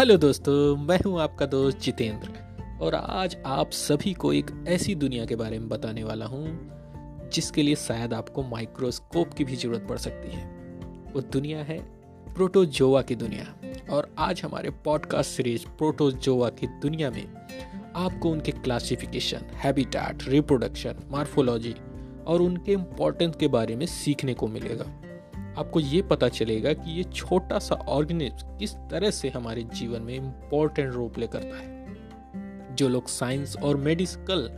Hello 0.00 0.16
दोस्तों, 0.16 0.76
मैं 0.76 0.98
हूँ 1.06 1.20
आपका 1.20 1.46
दोस्त 1.46 1.78
जितेंद्र, 1.78 2.28
और 2.82 2.94
आज 2.94 3.36
आप 3.46 3.70
सभी 3.70 4.12
को 4.14 4.32
एक 4.32 4.50
ऐसी 4.68 4.94
दुनिया 4.94 5.24
के 5.26 5.36
बारे 5.36 5.58
में 5.58 5.68
बताने 5.68 6.04
वाला 6.04 6.26
हूँ, 6.26 6.44
जिसके 7.32 7.62
लिए 7.62 7.74
शायद 7.74 8.14
आपको 8.14 8.42
माइक्रोस्कोप 8.42 9.34
की 9.34 9.44
भी 9.44 9.56
ज़रूरत 9.56 9.86
पड़ 9.88 9.98
सकती 9.98 10.32
है। 10.32 10.44
वो 11.14 11.20
दुनिया 11.20 11.62
है 11.62 11.78
प्रोटोजोवा 12.34 13.02
की 13.02 13.14
दुनिया, 13.14 13.44
और 13.90 14.14
आज 14.18 14.42
हमारे 14.44 14.70
पॉडकास्ट 14.70 15.30
सीरीज़ 15.30 15.66
प्रोटोजोवा 15.78 16.48
की 16.50 16.66
दुनिया 16.66 17.10
में 17.10 17.26
आपको 17.96 18.30
उनके 18.30 18.52
क्लासिफिकेशन, 18.52 19.40
हैबिटाट, 19.54 20.28
रिप्रोडक्शन, 20.28 20.94
मार्फोलॉजी 21.10 21.74
और 22.26 22.42
उनके 22.42 22.72
इम्पोर्टेंस 22.72 23.36
के 23.36 23.48
बारे 23.48 23.76
में 23.76 23.86
सीखने 23.86 24.34
को 24.34 24.46
मिलेगा। 24.46 24.84
आपको 25.60 25.80
ये 25.80 26.02
पता 26.02 26.28
चलेगा 26.28 26.72
कि 26.72 26.90
ये 26.90 27.02
छोटा 27.04 27.58
सा 27.58 27.74
ऑर्गेनिज्म 27.74 28.56
किस 28.58 28.74
तरह 28.74 29.10
से 29.10 29.28
हमारे 29.28 29.62
जीवन 29.62 30.02
में 30.02 30.14
इम्पोर्टेंट 30.14 30.94
रोल 30.94 31.08
प्ले 31.08 31.26
करता 31.26 31.56
है। 31.56 32.76
जो 32.76 32.88
लोग 32.88 33.08
साइंस 33.08 33.56
और 33.56 33.76
मेडिकल 33.76 34.48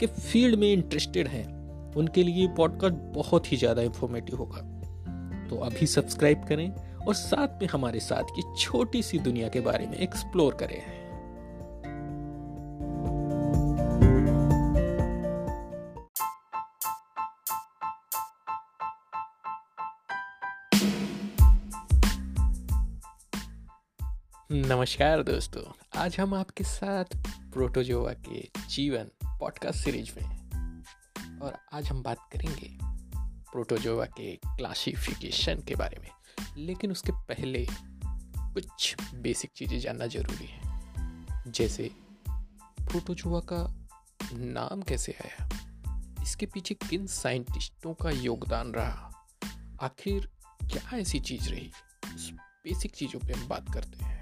के 0.00 0.06
फ़ील्ड 0.06 0.58
में 0.58 0.72
इंटरेस्टेड 0.72 1.28
हैं, 1.28 1.46
उनके 1.94 2.22
लिए 2.22 2.48
पॉडकास्ट 2.48 2.94
बहुत 2.94 3.52
ही 3.52 3.56
ज़्यादा 3.56 3.82
इंफॉर्मेटिव 3.82 4.36
होगा। 4.36 4.60
तो 5.48 5.56
अभी 5.56 5.86
सब्सक्राइब 5.86 6.44
करें 6.44 6.70
और 7.06 7.14
साथ 7.14 7.62
में 7.62 7.68
हमारे 7.68 8.00
साथ 8.00 8.38
ये 8.38 8.42
छोटी 8.58 9.02
सी 9.02 9.18
दुनिया 9.18 9.48
के 9.48 9.60
बारे 9.60 9.86
में 9.86 9.96
एक्सप्लोर 9.98 10.54
करें। 10.54 10.97
नमस्कार 24.68 25.22
दोस्तों, 25.22 25.72
आज 25.96 26.20
हम 26.20 26.34
आपके 26.34 26.64
साथ 26.64 27.04
प्रोटोजोवा 27.52 28.12
के 28.12 28.48
जीवन 28.68 29.04
पॉडकास्ट 29.38 29.78
सीरीज़ 29.78 30.10
में 30.14 30.36
और 31.40 31.58
आज 31.72 31.86
हम 31.86 32.02
बात 32.02 32.28
करेंगे 32.32 32.78
प्रोटोजोवा 33.52 34.04
के 34.04 34.36
क्लासिफिकेशन 34.36 35.62
के 35.68 35.74
बारे 35.74 35.98
में। 35.98 36.08
लेकिन 36.56 36.90
उसके 36.90 37.12
पहले 37.12 37.66
कुछ 38.36 38.96
बेसिक 39.14 39.50
चीज़ें 39.56 39.80
जानना 39.80 40.06
ज़रूरी 40.06 40.46
है। 40.46 40.62
जैसे 41.52 41.90
प्रोटोजोवा 42.80 43.40
का 43.40 43.88
नाम 44.32 44.82
कैसे 44.82 45.12
आया? 45.12 45.48
इसके 46.22 46.46
पीछे 46.46 46.74
किन 46.74 47.06
साइंटिस्टों 47.06 47.94
का 47.94 48.10
योगदान 48.10 48.72
रहा? 48.72 49.26
आखिर 49.82 50.30
क्या 50.62 50.98
ऐसी 50.98 51.20
चीज़ 51.20 51.50
रही? 51.50 51.72
बेसिक 52.64 52.94
चीज़ों 52.94 53.20
पे 53.20 53.32
हम 53.32 53.48
बात 53.48 53.66
करते 53.74 54.04
हैं। 54.04 54.17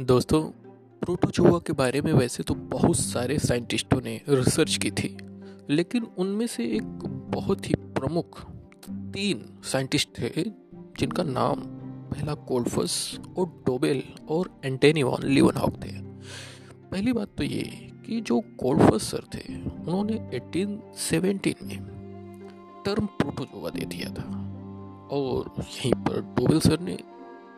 दोस्तों, 0.00 0.42
प्रोटोजोआ 1.00 1.58
के 1.58 1.72
बारे 1.72 2.00
में 2.00 2.12
वैसे 2.12 2.42
तो 2.42 2.54
बहुत 2.54 2.96
सारे 2.96 3.38
साइंटिस्टों 3.38 4.00
ने 4.00 4.20
रिसर्च 4.28 4.76
की 4.76 4.90
थी, 4.90 5.16
लेकिन 5.70 6.06
उनमें 6.18 6.46
से 6.46 6.64
एक 6.64 6.84
बहुत 7.34 7.68
ही 7.68 7.74
प्रमुख 7.74 8.40
तीन 8.90 9.60
साइंटिस्ट 9.62 10.08
थे, 10.18 10.42
जिनका 10.98 11.22
नाम 11.22 11.60
पहला 12.10 12.34
कोल्फस 12.34 13.18
और 13.38 13.46
डोबेल 13.66 14.02
और 14.28 14.60
एंटेनिवॉन 14.64 15.22
लिवनहॉक 15.22 15.76
थे। 15.76 15.92
पहली 16.90 17.12
बात 17.12 17.28
तो 17.38 17.44
ये 17.44 17.62
कि 18.06 18.20
जो 18.20 18.40
कोल्फस 18.40 19.02
सर 19.02 19.24
थे, 19.34 19.54
उन्होंने 19.58 20.30
1817 20.34 21.62
में 21.62 21.78
टर्म 22.86 23.06
प्रोटोजोआ 23.06 23.70
दे 23.70 23.84
दिया 23.84 24.10
था, 24.10 24.28
और 25.10 25.52
यहीं 25.58 25.92
पर 25.94 26.20
डोबेल 26.20 26.60
सर 26.60 26.80
ने 26.80 26.98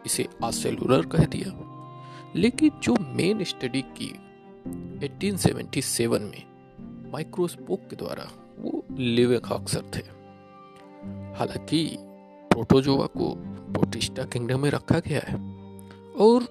इसे 0.07 0.29
आसेलुलर 0.45 1.07
कह 1.07 1.25
दिया। 1.25 1.68
लेकिन 2.37 2.71
जो 2.83 2.97
मेन 3.01 3.45
स्टडी 3.45 3.83
की 3.83 4.15
1877 4.99 6.21
में 6.21 6.45
माइक्रोस्कोप 7.13 7.81
के 7.91 7.97
द्वारा 7.97 8.55
वो 8.59 8.85
लिवेक 8.91 9.53
अक्सर 9.53 9.83
थे। 9.83 10.19
हालाँकि 11.39 11.97
प्रोटोजोआ 12.53 13.07
को 13.07 13.35
प्रोटिस्टा 13.73 14.25
किंगडम 14.25 14.61
में 14.61 14.71
रखा 14.71 14.99
गया 14.99 15.21
है 15.25 15.35
और 16.15 16.43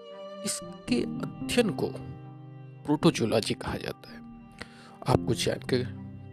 इसके 0.46 1.02
अध्ययन 1.02 1.70
को 1.70 1.88
प्रोटोजोलॉजी 2.86 3.54
कहा 3.54 3.78
जाता 3.78 4.12
है। 4.12 4.18
आपको 5.08 5.34
जानकर 5.34 5.78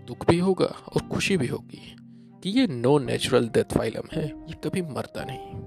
दुख 0.08 0.30
भी 0.30 0.38
होगा 0.38 0.66
और 0.66 1.08
खुशी 1.08 1.36
भी 1.36 1.46
होगी 1.46 1.96
कि 2.42 2.50
ये 2.50 2.66
नो 2.66 2.98
नेचुरल 2.98 3.48
डेथ 3.48 3.76
फाइलम 3.78 4.08
है, 4.12 4.26
ये 4.26 4.52
कभी 4.52 4.82
मरता 4.82 5.24
नहीं। 5.24 5.60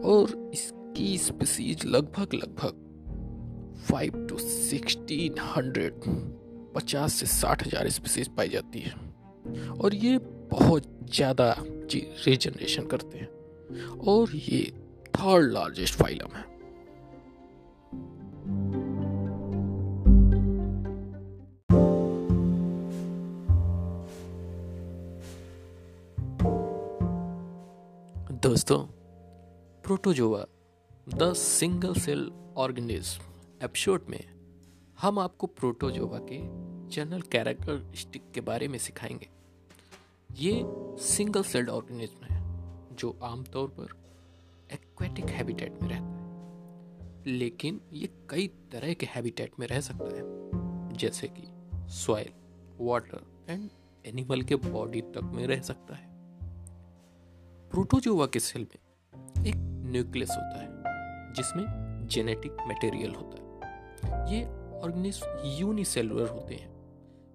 और 0.00 0.50
इसकी 0.54 1.18
स्पीसीज 1.18 1.84
लगभग 1.84 2.34
लगभग 2.34 2.84
फाइव 3.80 4.26
टू 4.28 4.38
सिक्सटीन 4.38 5.38
हंड्रेड 5.46 6.00
पचास 6.74 7.12
से 7.12 7.26
साठ 7.26 7.66
हज़ार 7.66 7.88
स्पीसीज 7.90 8.28
पाई 8.36 8.48
जाती 8.48 8.80
है। 8.80 8.92
और 9.72 9.94
ये 9.94 10.18
बहुत 10.50 10.82
ज़्यादा 11.14 11.54
रीजनरेशन 11.60 12.86
करते 12.86 13.18
हैं। 13.18 13.28
और 14.08 14.34
ये 14.34 14.60
थर्ड 15.14 15.52
लार्जेस्ट 15.52 15.94
फाइलम 15.94 16.36
है। 16.36 16.46
दोस्तों, 28.42 28.78
protozoa, 29.84 30.44
the 31.10 31.32
single 31.36 31.94
cell 31.96 32.30
organism. 32.56 33.22
Episode 33.62 34.06
में 34.08 34.30
हम 35.00 35.18
आपको 35.18 35.46
प्रोटोजोवा 35.46 36.18
के 36.18 36.38
जनरल 36.88 37.20
कैरेक्टरिस्टिक 37.20 38.22
के 38.34 38.40
बारे 38.40 38.68
में 38.68 38.78
सिखाएँगे। 38.78 39.28
ये 40.32 40.62
सिंगल 41.02 41.42
सेल्ड 41.42 41.68
ऑर्गेनिज्म 41.68 42.34
है, 42.34 42.42
जो 42.96 43.18
आमतौर 43.22 43.68
पर 43.68 43.88
एक्वेटिक 44.72 45.24
हैबिटेट 45.24 45.82
में 45.82 45.88
रहता 45.88 46.04
है। 46.04 47.26
लेकिन 47.26 47.80
ये 47.92 48.08
कई 48.30 48.46
तरह 48.46 48.94
के 48.94 49.06
हैबिटेट 49.06 49.52
में 49.58 49.66
रह 49.66 49.80
सकता 49.80 50.16
है, 50.16 50.22
जैसे 50.96 51.28
कि 51.28 51.48
सॉइल 51.90 52.32
वाटर 52.80 53.46
एंड 53.48 53.70
एनिमल 54.06 54.42
के 54.42 54.56
बॉडी 54.56 55.00
तक 55.00 55.30
में 55.34 55.46
रह 55.46 55.60
सकता 55.60 55.94
है। 55.94 56.08
प्रोटोजोवा 57.70 58.26
के 58.26 58.40
सेल 58.40 58.62
में 58.62 59.06
एक 59.46 59.54
न्यूक्लियस 59.92 60.30
होता 60.30 60.62
है, 60.62 60.68
जिसमें 61.32 61.64
जेनेटिक 62.08 62.52
मटेरियल 62.52 63.14
होता 63.14 63.42
है। 63.42 63.47
ये 64.28 64.44
ऑर्गेनिज्म 64.80 65.26
यूनिसेलुलर 65.44 66.28
होते 66.28 66.54
हैं, 66.54 66.70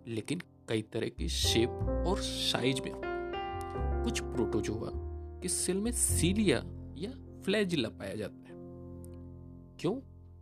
लेकिन 0.07 0.41
कई 0.69 0.81
तरह 0.81 1.07
की 1.07 1.29
शेप 1.29 1.69
और 2.07 2.17
साइज़ 2.21 2.81
में 2.81 2.93
कुछ 4.03 4.19
प्रोटोजोआ 4.19 4.89
के 5.41 5.47
सेल 5.47 5.77
में 5.77 5.91
सीलिया 5.91 6.63
या 6.97 7.41
फ्लैजिला 7.41 7.89
पाया 7.89 8.15
जाता 8.15 8.33
है। 8.33 8.53
क्यों? 9.79 9.93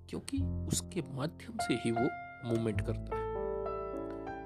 क्योंकि 0.09 0.37
उसके 0.67 1.01
माध्यम 1.01 1.57
से 1.61 1.73
ही 1.73 1.91
वो 1.91 2.09
मूवमेंट 2.45 2.81
करता 2.81 3.15
है। 3.15 3.35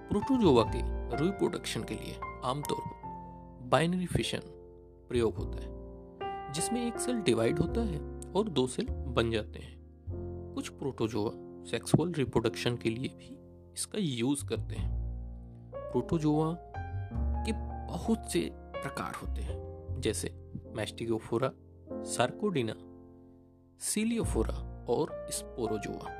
प्रोटोजोआ 0.10 0.64
के 0.64 0.82
रिप्रोडक्शन 1.26 1.84
के 1.84 1.94
लिए 1.94 2.20
आमतौर 2.44 2.78
पर 2.78 3.64
बाइनरी 3.70 4.06
फिशन 4.06 4.40
प्रयोग 5.10 5.36
होता 5.36 5.64
है, 5.64 5.70
जिसमें 6.54 6.88
एक 6.88 7.00
सेल 7.00 7.16
डिवाइड 7.16 7.60
होता 7.60 7.82
है 7.82 8.00
और 8.32 8.50
दो 8.50 8.68
सेल 8.68 8.86
बन 8.86 9.32
जाते 9.32 9.60
हैं। 9.60 9.76
कुछ 10.56 10.70
प्रोटोजोआ 10.70 11.32
सेक्सुअल 11.66 12.12
रिप्रोडक्शन 12.14 12.76
के 12.78 12.90
लिए 12.90 13.08
भी 13.18 13.38
इसका 13.74 14.00
यूज़ 14.00 14.46
करते 14.46 14.76
हैं। 14.76 14.94
प्रोटोजोआ 15.74 16.54
के 17.46 17.52
बहुत 17.88 18.32
से 18.32 18.50
प्रकार 18.54 19.16
होते 19.16 19.42
हैं, 19.42 20.02
जैसे 20.02 20.34
मैस्टिगोफोरा 20.76 21.52
सार्कोडिना 22.08 22.74
सीलियोफोरा 23.82 24.54
और 24.90 25.28
स्पोरोजोआ 25.32 26.12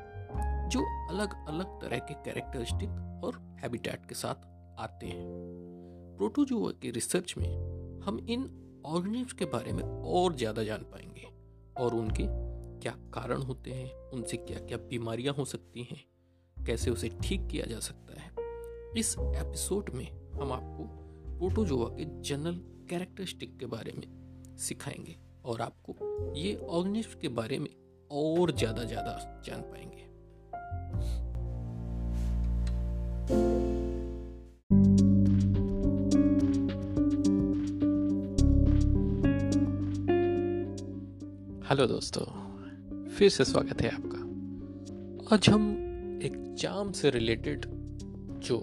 जो 0.70 0.80
अलग 1.10 1.34
अलग 1.48 1.80
तरह 1.82 2.00
के 2.00 2.14
कैरेक्टरिस्टिक 2.14 3.24
और 3.24 3.40
हैबिटेट 3.62 4.06
के 4.10 4.16
साथ 4.16 4.48
आते 4.80 5.08
हैं। 5.08 5.26
प्रोटोजोआ 6.18 6.72
के 6.82 6.92
रिसर्च 6.92 7.34
में 7.38 7.48
हम 8.06 8.26
इन 8.30 8.44
ऑर्गेनिज्म 8.86 9.38
के 9.38 9.46
बारे 9.46 9.74
में 9.74 9.84
और 9.84 10.36
ज़्यादा 10.36 10.64
जान 10.64 10.84
पाएँगे 10.92 11.28
और 11.78 11.96
उनके 11.96 12.24
क्या 12.86 12.96
कारण 13.14 13.42
होते 13.42 13.72
हैं? 13.72 13.94
उनसे 13.94 14.38
क्या 14.38 14.60
क्या 14.60 14.78
बीमारियाँ 14.78 15.34
हो 15.34 15.46
सकती 15.46 15.84
हैं? 15.84 16.06
कैसे 16.66 16.90
उसे 16.90 17.10
ठीक 17.24 17.48
किया 17.48 17.66
जा 17.66 17.80
सकता 17.80 18.22
है? 18.22 18.32
इस 18.98 19.16
एपिसोड 19.20 19.90
में 19.90 20.12
हम 20.12 20.52
आपको 20.52 20.84
प्रोटोजोवा 21.40 21.90
के 21.90 22.22
जनरल 22.22 22.56
कैरेक्टरिस्टिक 22.90 23.58
के 23.58 23.66
बारे 23.66 23.92
में 23.92 24.08
सिखाएँगे 24.58 25.16
और 25.46 25.62
आपको 25.62 25.96
ये 26.34 26.56
ऑर्गेनिज्म 26.56 27.20
के 27.20 27.28
बारे 27.28 27.60
में 27.60 27.70
और 28.12 28.52
ज़्यादा 28.52 28.84
ज़्यादा 28.84 29.42
जान 29.46 29.62
पाएँगे। 29.62 30.06
हेलो 41.70 41.88
दोस्तों 41.88 42.45
फिर 43.16 43.30
से 43.30 43.46
स्वागत 43.46 43.82
है 43.82 43.90
आपका। 43.90 45.36
आज 45.36 45.50
हम 45.50 45.70
एग्ज़ाम 46.24 46.92
से 46.92 47.10
रिलेटेड 47.10 47.66
जो 48.40 48.58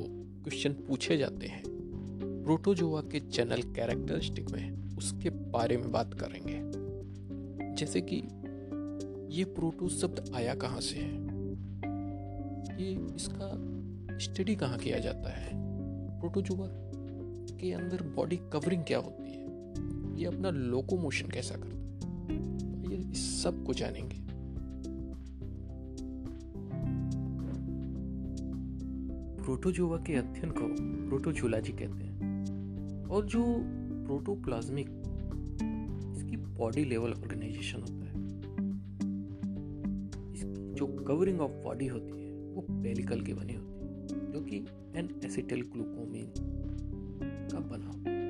क्वेश्चन 0.44 0.72
पूछे 0.72 1.16
जाते 1.16 1.46
हैं 1.46 1.62
प्रोटोजोआ 2.44 3.00
के 3.00 3.20
चैनल 3.20 3.62
कैरेक्टरिस्टिक 3.62 4.50
में, 4.50 4.96
उसके 4.96 5.30
बारे 5.30 5.76
में 5.76 5.92
बात 5.92 6.14
करेंगे। 6.14 6.58
जैसे 7.74 8.00
कि 8.00 8.16
ये 9.38 9.44
प्रोटो 9.44 9.88
शब्द 9.88 10.32
आया 10.34 10.54
कहाँ 10.54 10.80
से 10.80 10.98
है? 10.98 11.14
ये 12.82 13.14
इसका 13.16 13.52
स्टडी 14.18 14.56
कहाँ 14.56 14.78
किया 14.78 14.98
जाता 14.98 15.30
है? 15.30 15.50
प्रोटोजोआ 16.20 16.66
के 17.60 17.72
अंदर 17.72 18.02
बॉडी 18.02 18.36
कवरिंग 18.36 18.84
क्या 18.84 18.98
होती 18.98 19.30
है? 19.30 19.46
ये 20.20 20.26
अपना 20.26 20.50
लोकोमोशन 20.50 21.26
कैसा 21.26 21.54
करता 21.54 21.76
है? 21.76 21.82
ये 22.90 23.14
सबको 23.14 23.74
जानेंगे। 23.74 24.21
प्रोटोजोआ 29.42 29.96
के 29.98 30.14
अध्ययन 30.14 30.50
को 30.50 30.68
प्रोटोजोलॉजी 31.08 31.72
कहते 31.72 32.04
हैं। 32.04 33.04
और 33.04 33.26
जो 33.26 33.44
प्रोटोप्लाज्मिक, 34.06 34.86
इसकी 36.16 36.36
बॉडी 36.36 36.84
लेवल 36.84 37.10
ऑर्गेनाइजेशन 37.10 37.80
होता 37.80 38.06
है, 38.06 38.26
इसकी 40.34 40.74
जो 40.74 40.86
कवरिंग 40.86 41.40
ऑफ़ 41.40 41.50
बॉडी 41.50 41.86
होती 41.86 42.26
है, 42.26 42.32
वो 42.32 42.60
पेलिकल 42.70 43.20
की 43.20 43.34
बनी 43.34 43.54
होती 43.54 43.84
है, 43.84 44.32
जो 44.32 44.40
कि 44.40 44.56
एन 44.96 45.20
एसिटल 45.24 45.60
ग्लूकोमीन 45.60 46.26
का 47.52 47.58
बना 47.58 47.86
होता 47.86 48.10
है। 48.10 48.22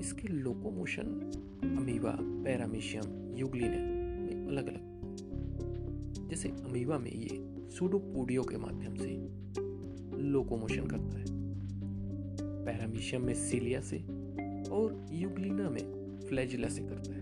इसके 0.00 0.28
लोकोमोशन 0.28 1.04
अमीबा 1.78 2.18
पैरामीशियम 2.20 3.36
यूग्लिन 3.36 3.70
में 3.70 4.46
अलग 4.46 4.66
अलग 4.66 4.80
जैसे 6.28 6.48
अमीबा 6.48 6.98
में 6.98 7.10
ये 7.10 7.49
सूडोपोडियो 7.70 8.42
के 8.42 8.56
माध्यम 8.56 8.94
से 8.94 9.10
लोकोमोशन 10.22 10.86
करता 10.86 11.18
है। 11.18 11.24
पैरामीशियम 12.64 13.24
में 13.24 13.34
सीलिया 13.34 13.80
से 13.80 13.98
और 14.70 15.06
यूग्लिना 15.12 15.70
में 15.70 16.18
फ्लैजिला 16.28 16.68
से 16.68 16.82
करता 16.82 17.14
है। 17.14 17.20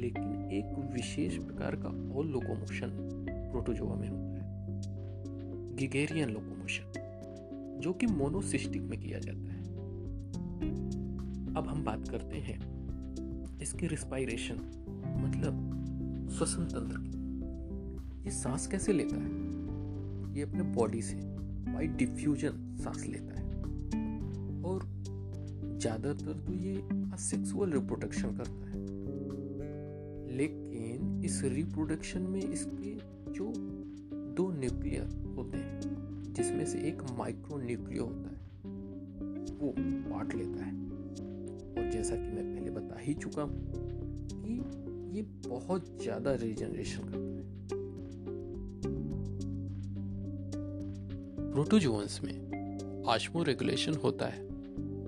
लेकिन 0.00 0.50
एक 0.52 0.90
विशेष 0.92 1.36
प्रकार 1.36 1.76
का 1.76 1.88
और 1.88 2.26
लोकोमोशन 2.26 2.88
प्रोटोजोआ 3.50 3.94
में 3.94 4.08
होता 4.08 4.44
है। 4.44 4.68
गिगेरियन 5.76 6.28
लोकोमोशन 6.28 6.92
जो 7.82 7.92
कि 7.92 8.06
मोनोसिस्टिक 8.06 8.82
में 8.82 9.00
किया 9.00 9.18
जाता 9.18 9.52
है। 9.52 9.64
अब 11.54 11.64
हम 11.68 11.84
बात 11.84 12.08
करते 12.08 12.36
हैं 12.36 12.74
इसके 13.60 13.86
रिस्पायरेशन 13.86 14.54
मतलब 15.18 15.54
श्वसन 16.38 16.64
तंत्र 16.64 16.96
की। 16.98 17.13
ये 18.24 18.30
सांस 18.30 18.66
कैसे 18.66 18.92
लेता 18.92 19.16
है? 19.16 19.30
ये 20.36 20.42
अपने 20.42 20.62
बॉडी 20.74 21.02
से 21.02 21.16
बाई 21.16 21.86
डिफ्यूजन 21.86 22.76
सांस 22.76 23.06
लेता 23.06 23.40
है। 23.40 23.44
और 24.62 24.84
ज़्यादातर 25.78 26.32
तो 26.46 26.52
ये 26.52 26.74
सेक्सुअल 27.18 27.72
रिप्रोडक्शन 27.72 28.36
करता 28.36 28.66
है। 28.66 28.82
लेकिन 30.36 31.22
इस 31.24 31.40
रिप्रोडक्शन 31.44 32.22
में 32.22 32.40
इसके 32.40 32.94
जो 33.32 33.52
दो 34.36 34.50
न्यूक्लियर 34.50 35.34
होते 35.36 35.56
हैं, 35.56 36.32
जिसमें 36.32 36.64
से 36.66 36.78
एक 36.78 37.02
माइक्रो 37.18 37.58
न्यूक्लियो 37.58 38.04
होता 38.04 38.30
है, 38.30 38.40
वो 39.58 39.74
पार्ट 40.10 40.34
लेता 40.34 40.64
है। 40.64 40.72
और 41.74 41.90
जैसा 41.92 42.16
कि 42.16 42.28
मैं 42.32 42.54
पहले 42.54 42.70
बता 42.70 42.98
ही 43.00 43.14
चुका 43.14 43.42
हूँ 43.42 43.72
कि 44.34 44.54
ये 45.16 45.22
बहुत 45.48 46.02
ज़्यादा 46.02 46.34
रीजनरेशन 46.34 47.02
करता 47.02 47.18
है। 47.18 47.53
प्रोटोजोन्स 51.54 52.22
में 52.24 53.04
आश्मो 53.08 53.42
रेगुलेशन 53.42 53.94
होता 53.94 54.26
है, 54.26 54.46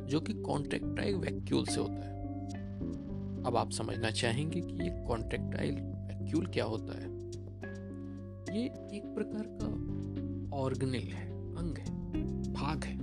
जो 0.06 0.20
कि 0.20 0.32
कॉन्ट्रेक्टाइल 0.32 1.14
वैक्यूल 1.14 1.64
से 1.64 1.80
होता 1.80 2.04
है। 2.04 3.42
अब 3.42 3.56
आप 3.56 3.70
समझना 3.70 4.10
चाहेंगे 4.10 4.60
कि 4.60 4.84
ये 4.84 4.90
कॉन्ट्रेक्टाइल 5.08 5.74
वैक्यूल 5.74 6.46
क्या 6.46 6.64
होता 6.64 6.98
है? 6.98 7.08
ये 8.56 8.64
एक 8.96 9.02
प्रकार 9.14 9.44
का 9.48 9.66
ऑर्गेनिल 10.56 11.02
है, 11.02 11.26
अंग 11.56 11.78
है, 11.78 11.92
भाग 12.52 12.84
है, 12.84 12.96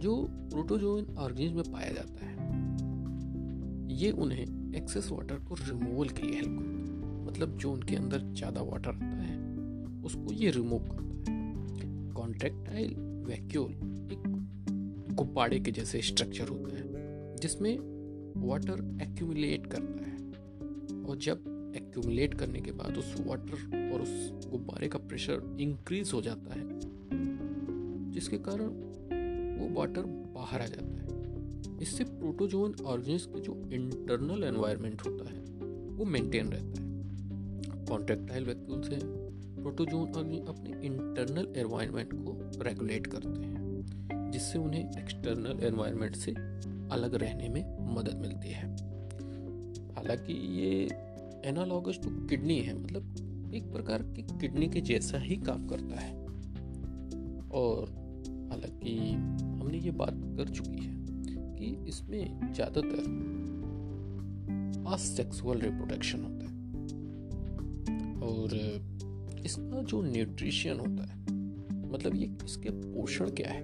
जो 0.00 0.26
प्रोटोजोन 0.30 1.16
ऑर्गेनिज्म 1.18 1.56
में 1.56 1.72
पाया 1.72 1.90
जाता 1.92 2.26
है। 2.26 2.36
ये 3.96 4.10
उन्हें 4.10 4.74
एक्सेस 4.74 5.08
वाटर 5.12 5.34
को 5.34 5.54
रिमूवल 5.54 6.08
के 6.08 6.26
लिए 6.26 6.36
हेल्प 6.36 6.58
करता 6.58 7.08
है। 7.08 7.26
मतलब 7.26 7.58
जो 7.58 7.72
उनके 7.72 7.96
अंदर 7.96 8.18
ज़्यादा 8.18 8.62
वाटर 8.62 8.90
आता 8.90 9.16
है, 9.16 9.38
उसको 10.04 10.32
ये 10.32 10.50
रिमूव 10.50 10.78
करता 10.78 10.92
है। 10.92 11.08
कॉन्ट्रेक्टाइल 12.18 12.94
वैक्यूल 13.28 13.72
एक 14.12 14.22
गुब्बारे 15.14 15.60
के 15.60 15.70
जैसे 15.70 16.02
स्ट्रक्चर 16.02 16.48
होता 16.48 16.76
है, 16.76 16.84
जिसमें 17.36 17.78
वाटर 18.48 18.98
एक्यूमुलेट 19.02 19.66
करता 19.66 20.04
है। 20.04 20.16
और 21.04 21.16
जब 21.16 21.44
एक्यूमुलेट 21.76 22.34
करने 22.34 22.60
के 22.60 22.72
बाद 22.72 22.96
उस 22.96 23.14
वाटर 23.26 23.92
और 23.92 24.00
उस 24.00 24.30
गुब्बारे 24.50 24.88
का 24.88 24.98
प्रेशर 24.98 25.56
इंक्रीज 25.60 26.10
हो 26.14 26.22
जाता 26.22 26.54
है, 26.54 26.80
जिसके 28.10 28.38
कारण 28.38 28.66
वो 29.58 29.80
वाटर 29.80 30.02
बाहर 30.34 30.62
आ 30.62 30.66
जाता 30.66 30.96
है। 30.96 31.08
इससे 31.82 32.04
प्रोटोजोन 32.04 32.74
ऑर्गेनिज्म 32.84 33.32
का 33.32 33.38
जो 33.38 33.54
इंटरनल 33.72 34.44
एनवायरनमेंट 34.44 35.02
होता 35.06 35.30
है, 35.30 35.40
वो 35.86 36.04
मेंटेन 36.04 36.48
रहता 36.48 36.82
है। 36.82 36.88
कॉन्ट्रेक्टाइल 37.86 38.44
वैक्यूल 38.44 38.82
से 38.82 39.17
प्रोटोजोन 39.68 40.46
अपने 40.48 40.86
इंटरनल 40.86 41.52
एनवायरनमेंट 41.56 42.12
को 42.12 42.62
रेगुलेट 42.64 43.06
करते 43.06 43.40
हैं, 43.40 44.30
जिससे 44.30 44.58
उन्हें 44.58 44.98
एक्सटर्नल 44.98 45.64
एनवायरनमेंट 45.64 46.16
से 46.16 46.32
अलग 46.92 47.14
रहने 47.14 47.48
में 47.48 47.94
मदद 47.94 48.14
मिलती 48.14 48.48
है। 48.48 48.68
हालाँकि 49.94 50.32
ये 50.32 50.70
एनालॉगस 51.44 52.00
टू 52.04 52.10
किडनी 52.26 52.58
है 52.58 52.78
मतलब 52.82 53.52
एक 53.54 53.72
प्रकार 53.72 54.02
की 54.02 54.22
किडनी 54.22 54.68
के 54.68 54.80
जैसा 54.80 55.18
ही 55.18 55.36
काम 55.36 55.66
करता 55.66 56.00
है। 56.00 56.14
और 57.50 57.90
हालाँकि 58.50 59.12
हमने 59.12 59.78
ये 59.78 59.90
बात 59.90 60.20
कर 60.38 60.48
चुकी 60.48 60.84
है 60.84 60.94
कि 61.56 61.84
इसमें 61.88 62.52
ज़्यादातर 62.52 63.02
असेक्सुअल 64.92 65.60
रिप्रोडक्शन 65.60 66.20
होता 66.20 66.44
है। 66.44 66.56
और 68.22 68.48
इसका 69.48 69.82
जो 69.82 70.02
न्यूट्रिशन 70.02 70.80
होता 70.80 71.04
है 71.04 71.22
मतलब 71.92 72.14
ये 72.14 72.26
इसके 72.44 72.70
पोषण 72.70 73.30
क्या 73.30 73.50
है? 73.50 73.62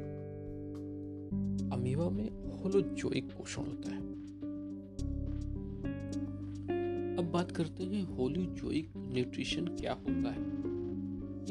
अमीवा 1.71 2.11
में 2.11 2.31
होलोजोइक 2.53 3.25
पोषण 3.25 3.62
होता 3.62 3.91
है। 3.91 4.00
अब 7.17 7.31
बात 7.33 7.50
करते 7.53 7.85
हैं 7.85 8.03
होलोजोइक 8.17 8.93
न्यूट्रिशन 8.97 9.67
क्या 9.67 9.93
होता 9.93 10.31
है। 10.31 10.41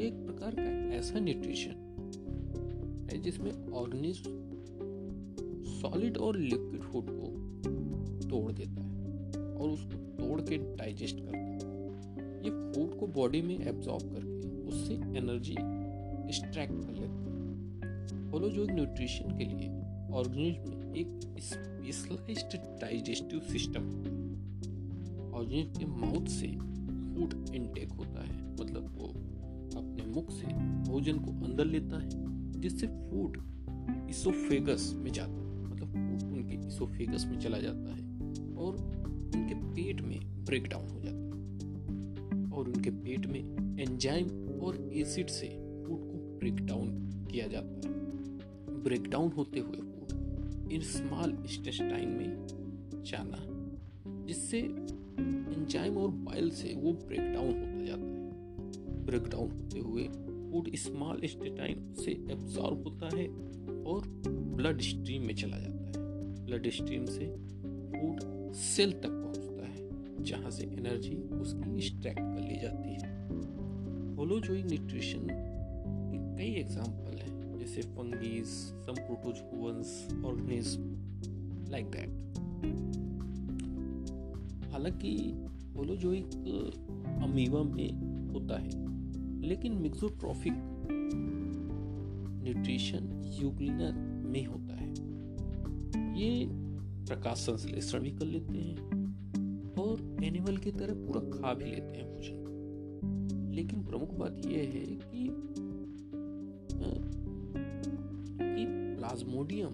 ये 0.00 0.06
एक 0.06 0.14
प्रकार 0.26 0.54
का 0.54 0.96
ऐसा 0.96 1.18
न्यूट्रिशन 1.18 3.08
है 3.12 3.18
जिसमें 3.22 3.72
ऑर्गेनिज्म 3.72 4.32
सॉलिड 5.64 6.18
और 6.18 6.38
लिक्विड 6.38 6.82
फ़ूड 6.82 7.06
को 7.10 7.26
तोड़ 8.28 8.52
देता 8.52 8.82
है 8.82 9.00
और 9.54 9.68
उसको 9.68 9.96
तोड़ 10.22 10.40
के 10.40 10.58
डाइजेस्ट 10.76 11.20
करता 11.20 11.38
है। 11.38 11.53
ये 12.44 12.50
फ़ूड 12.50 12.98
को 12.98 13.06
बॉडी 13.06 13.42
में 13.42 13.58
एब्जॉर्ब 13.66 14.02
करके 14.02 14.62
उससे 14.68 14.94
एनर्जी 14.94 15.52
एक्सट्रैक्ट 15.52 16.72
कर 16.72 16.92
लेता 16.92 17.06
है। 17.06 18.30
होलोजोइक 18.30 18.70
न्यूट्रिशन 18.70 19.38
के 19.38 19.44
लिए 19.44 19.68
ऑर्गेनिज्म 20.12 20.74
में 20.74 20.94
एक 20.94 21.20
स्पेशलाइज्ड 21.38 22.80
डाइजेस्टिव 22.80 23.40
सिस्टम 23.40 23.82
ऑर्गेनिज्म 25.34 25.78
के 25.78 25.86
माउथ 25.86 26.26
से 26.26 26.46
फ़ूड 26.46 27.54
इनटेक 27.54 27.92
होता 27.92 28.24
है। 28.24 28.52
मतलब 28.52 28.94
वो 28.98 29.08
अपने 29.80 30.06
मुख 30.06 30.30
से 30.30 30.46
भोजन 30.90 31.18
को 31.18 31.30
अंदर 31.44 31.64
लेता 31.64 32.00
है, 32.00 32.10
जिससे 32.60 32.86
फ़ूड 32.86 33.38
इसोफेगस 34.10 34.92
में 34.96 35.12
जाता 35.12 35.32
है। 35.32 35.64
मतलब 35.64 35.88
फ़ूड 35.88 36.32
उनके 36.32 36.66
इसोफेगस 36.66 37.26
में 37.26 37.38
चला 37.38 37.58
जाता 37.58 37.94
है 37.94 38.02
और 38.54 38.76
उनके 39.36 39.54
पेट 39.54 40.00
में 40.00 40.44
ब्रेक 40.44 40.68
डाउन 40.68 40.88
हो 40.88 41.00
जाता 41.00 41.16
है। 41.16 41.23
और 42.64 42.70
उनके 42.70 42.90
पेट 42.90 43.26
में 43.26 43.40
एंजाइम 43.80 44.26
और 44.60 44.90
एसिड 44.92 45.26
से 45.26 45.46
फ़ूड 45.86 46.00
को 46.00 46.38
ब्रेक 46.38 46.56
डाउन 46.56 46.88
किया 47.30 47.46
जाता 47.46 47.88
है। 47.88 47.94
ब्रेक 48.82 49.08
डाउन 49.08 49.30
होते 49.32 49.60
हुए 49.60 49.76
फ़ूड 49.76 50.72
इन 50.72 50.80
स्मॉल 50.80 51.30
इंटेस्टाइन 51.30 52.08
में 52.08 52.46
जाना, 53.04 53.38
जिससे 54.26 54.58
एंजाइम 54.58 55.96
और 55.96 56.08
बाइल 56.08 56.50
से 56.50 56.74
वो 56.74 56.92
ब्रेक 56.92 57.20
डाउन 57.20 57.46
होता 57.46 57.84
जाता 57.84 58.02
है। 58.02 59.04
ब्रेक 59.04 59.22
डाउन 59.22 59.50
होते 59.50 59.78
हुए 59.78 60.02
फ़ूड 60.52 60.70
स्मॉल 60.74 61.20
इंटेस्टाइन 61.24 61.94
से 61.94 62.10
एब्जॉर्ब 62.10 62.88
होता 62.88 63.16
है 63.16 63.26
और 63.84 64.02
ब्लड 64.28 64.80
स्ट्रीम 64.80 65.22
में 65.22 65.34
चला 65.34 65.58
जाता 65.58 65.86
है। 65.86 65.92
ब्लड 66.46 66.70
स्ट्रीम 66.70 67.04
से 67.04 67.26
फ़ूड 67.94 68.52
सेल 68.52 68.92
तक 68.92 69.13
जहाँ 70.24 70.50
से 70.50 70.64
एनर्जी 70.64 71.16
उसकी 71.40 71.76
एक्सट्रैक्ट 71.76 72.20
कर 72.20 72.40
ली 72.40 72.56
जाती 72.60 72.92
है। 72.92 73.08
होलोजोइक 74.16 74.66
न्यूट्रिशन 74.66 75.26
के 75.30 76.18
कई 76.36 76.50
एग्ज़ाम्पल 76.60 77.18
हैं, 77.18 77.58
जैसे 77.58 77.80
fungi 77.82 78.46
some 78.46 78.94
protozoans 78.96 79.90
organism 80.24 80.82
like 81.70 81.86
that 81.90 82.10
हालाँकि 84.72 85.12
होलोजोइक 85.76 86.28
अमीवा 87.24 87.62
में 87.64 87.90
होता 88.32 88.58
है, 88.58 88.70
लेकिन 89.48 89.72
मिक्सोट्रॉफिक 89.72 90.54
न्यूट्रिशन 92.44 93.02
यूग्लिना 93.40 93.90
में 94.28 94.44
होता 94.46 94.74
है। 94.74 94.88
ये 96.20 96.46
प्रकाश 97.06 97.38
संश्लेषण 97.38 98.00
भी 98.00 98.10
कर 98.10 98.26
लेते 98.26 98.58
हैं 98.58 98.93
और 99.78 100.16
एनिमल 100.24 100.56
की 100.56 100.72
तरह 100.72 100.94
पूरा 100.94 101.20
खा 101.20 101.54
भी 101.54 101.64
लेते 101.64 101.98
हैं 101.98 102.14
भोजन। 102.14 102.44
लेकिन 103.54 103.84
प्रमुख 103.84 104.14
बात 104.14 104.42
यह 104.46 104.58
है 104.58 104.86
कि 104.86 105.28
कि 108.56 108.66
प्लाज्मोडियम 108.96 109.72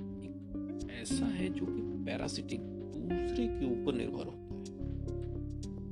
एक 0.00 0.88
ऐसा 1.02 1.26
है 1.26 1.48
जो 1.48 1.66
कि 1.66 2.04
पैरासिटिक 2.04 2.60
दूसरे 2.60 3.46
के 3.46 3.82
ऊपर 3.82 3.94
निर्भर 3.94 4.24
होता 4.24 4.54
है। 4.54 4.66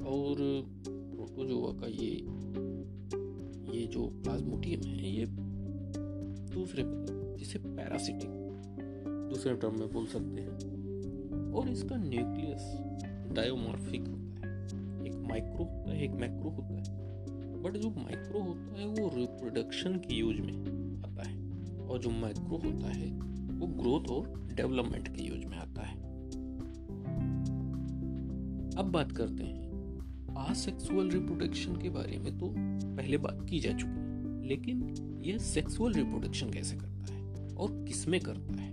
और 0.07 0.37
प्रोटोजोआ 1.17 1.73
का 1.73 1.87
ये 1.87 2.45
ये 3.81 3.87
जो 3.87 4.07
प्लाज्मोडियम 4.07 4.81
है, 4.81 5.17
ये 5.17 5.27
दूसरे, 6.55 6.83
जिसे 7.39 7.59
पैरासिटिक 7.59 8.31
दूसरे 9.31 9.55
टर्म 9.55 9.79
में 9.79 9.93
बोल 9.93 10.07
सकते 10.07 10.41
हैं। 10.41 10.84
और 11.55 11.69
इसका 11.69 11.97
न्यूक्लियस 11.97 12.79
डायोमॉर्फिक 13.33 14.01
होता 14.01 14.49
है। 14.49 14.65
एक 15.07 15.15
माइक्रो 15.29 15.65
होता 15.65 15.91
है, 15.91 16.05
एक 16.05 16.11
मैक्रो 16.11 16.51
होता 16.51 16.75
है। 16.75 17.05
बट 17.63 17.77
जो 17.77 17.91
माइक्रो 17.91 18.41
होता 18.41 18.81
है, 18.81 18.87
वो 18.87 19.17
रिप्रोडक्शन 19.17 19.97
के 19.97 20.15
यूज़ 20.15 20.41
में 20.41 20.53
आता 20.99 21.29
है। 21.29 21.51
और 21.79 21.99
जो 21.99 22.11
माइक्रो 22.11 22.57
होता 22.57 22.89
है, 22.91 23.21
वो 23.59 23.67
ग्रोथ 23.67 24.11
और 24.11 24.49
डेवलपमेंट 24.55 25.09
के 25.09 25.23
यूज़ 25.23 25.47
में 25.47 25.57
आता 25.57 25.83
है। 25.83 26.05
अब 28.77 28.91
बात 28.95 29.13
करते 29.13 29.45
हैं। 29.45 29.65
आसेक्सुअल 30.39 31.11
रिप्रोडक्शन 31.11 31.77
के 31.77 31.89
बारे 31.89 32.19
में 32.19 32.39
तो 32.39 32.55
पहले 32.97 33.17
बात 33.17 33.47
की 33.51 33.61
जा 33.61 33.73
चुकी 33.73 33.93
है, 33.93 34.47
लेकिन 34.47 34.95
यह 35.25 35.39
सेक्सुअल 35.39 35.93
रिप्रोडक्शन 35.93 36.51
कैसे 36.51 36.77
करता 36.77 37.15
है 37.15 37.55
और 37.55 37.85
किसमें 37.89 38.21
करता 38.21 38.61
है? 38.61 38.64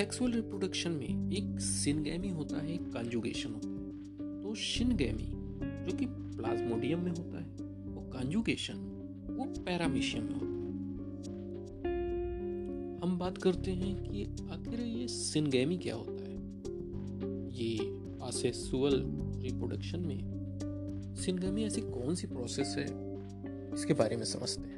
सेक्सुअल 0.00 0.32
रिप्रोडक्शन 0.32 0.90
में 0.90 1.32
एक 1.32 1.60
सिनगैमी 1.60 2.28
होता 2.28 2.56
है, 2.56 2.74
एक 2.74 2.82
कंजुगेशन 2.82 3.50
होता 3.50 3.68
है। 3.68 4.42
तो 4.42 4.54
शिनगैमी 4.54 5.32
जो 5.86 5.96
कि 5.96 6.06
प्लाज्मोडियम 6.06 7.00
में 7.00 7.10
होता 7.10 7.38
है 7.38 7.50
वो 7.84 8.00
कंजुगेशन, 8.00 8.74
वो 9.30 9.64
पैरामीशियम 9.64 10.24
में 10.24 10.32
होता 10.32 10.44
है। 10.44 10.70
हम 13.00 13.18
बात 13.18 13.38
करते 13.38 13.70
हैं 13.70 14.04
कि 14.04 14.24
आखिर 14.24 14.80
ये 14.80 15.08
सिनगैमी 15.08 15.78
क्या 15.78 15.94
होता 15.94 16.24
है? 16.24 16.36
ये 17.50 17.78
आसेक्सुअल 18.22 19.04
रिप्रोडक्शन 19.42 20.00
में 20.00 20.20
सिनगैमी 21.14 21.64
ऐसी 21.64 21.80
कौन 21.80 22.14
सी 22.14 22.26
प्रोसेस 22.26 22.74
है? 22.78 22.86
इसके 23.74 23.94
बारे 23.94 24.16
में 24.16 24.24
समझते 24.24 24.68
हैं। 24.68 24.69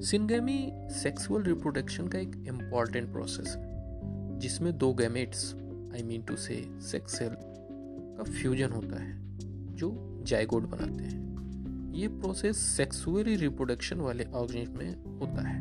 सिनगेमी 0.00 0.72
सेक्सुअल 0.90 1.42
रिप्रोडक्शन 1.42 2.06
का 2.08 2.18
एक 2.18 2.44
इंपॉर्टेंट 2.48 3.12
प्रोसेस 3.12 3.48
है, 3.48 4.38
जिसमें 4.38 4.78
दो 4.78 4.92
गैमेट्स 4.94 5.54
आई 5.94 6.02
मीन 6.02 6.22
टू 6.22 6.36
से 6.36 6.54
सेक्स 6.80 7.18
सेल 7.18 7.30
का 7.32 8.22
फ्यूजन 8.22 8.70
होता 8.70 9.02
है, 9.02 9.36
जो 9.76 10.20
जाइगोड 10.26 10.66
बनाते 10.66 11.04
हैं। 11.04 11.92
ये 11.94 12.08
प्रोसेस 12.08 12.56
सेक्सुअली 12.56 13.36
रिप्रोडक्शन 13.36 13.96
वाले 13.96 14.24
ऑर्गेनिज्म 14.24 14.78
में 14.78 15.18
होता 15.18 15.48
है, 15.48 15.60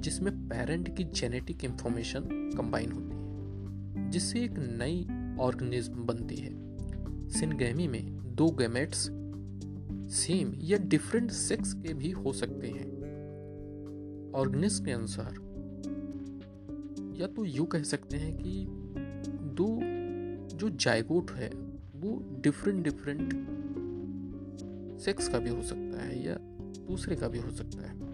जिसमें 0.00 0.48
पेरेंट 0.48 0.96
की 0.96 1.04
जेनेटिक 1.04 1.64
इंफॉर्मेशन 1.64 2.20
कंबाइन 2.56 2.92
होती 2.92 3.14
है, 3.14 4.10
जिससे 4.10 4.40
एक 4.40 4.58
नई 4.58 5.06
ऑर्गेनिज्म 5.40 5.94
बनती 5.94 6.36
है। 6.36 6.52
सिनगैमी 7.28 7.88
में 7.88 8.34
दो 8.34 8.50
गैमेट्स 8.50 9.10
सेम 10.14 10.52
या 10.60 10.78
डिफरेंट 10.78 11.30
सेक्स 11.30 11.72
के 11.72 11.94
भी 11.94 12.10
हो 12.10 12.32
सकते 12.32 12.66
हैं। 12.66 12.93
ऑर्गेनिस्ट 14.34 14.84
के 14.84 14.90
अनुसार। 14.90 15.54
या 17.20 17.26
तो 17.26 17.44
यू 17.44 17.64
कह 17.64 17.82
सकते 17.82 18.16
हैं 18.16 18.36
कि 18.36 18.66
दो, 19.30 19.80
जो 20.56 20.70
जायगोट 20.70 21.30
है, 21.30 21.50
वो 21.96 22.40
डिफरेंट 22.40 22.84
डिफरेंट 22.84 23.32
सेक्स 25.00 25.28
का 25.28 25.38
भी 25.38 25.50
हो 25.50 25.62
सकता 25.62 26.02
है 26.02 26.26
या 26.26 26.38
दूसरे 26.86 27.16
का 27.16 27.28
भी 27.28 27.38
हो 27.38 27.50
सकता 27.50 27.88
है। 27.88 28.04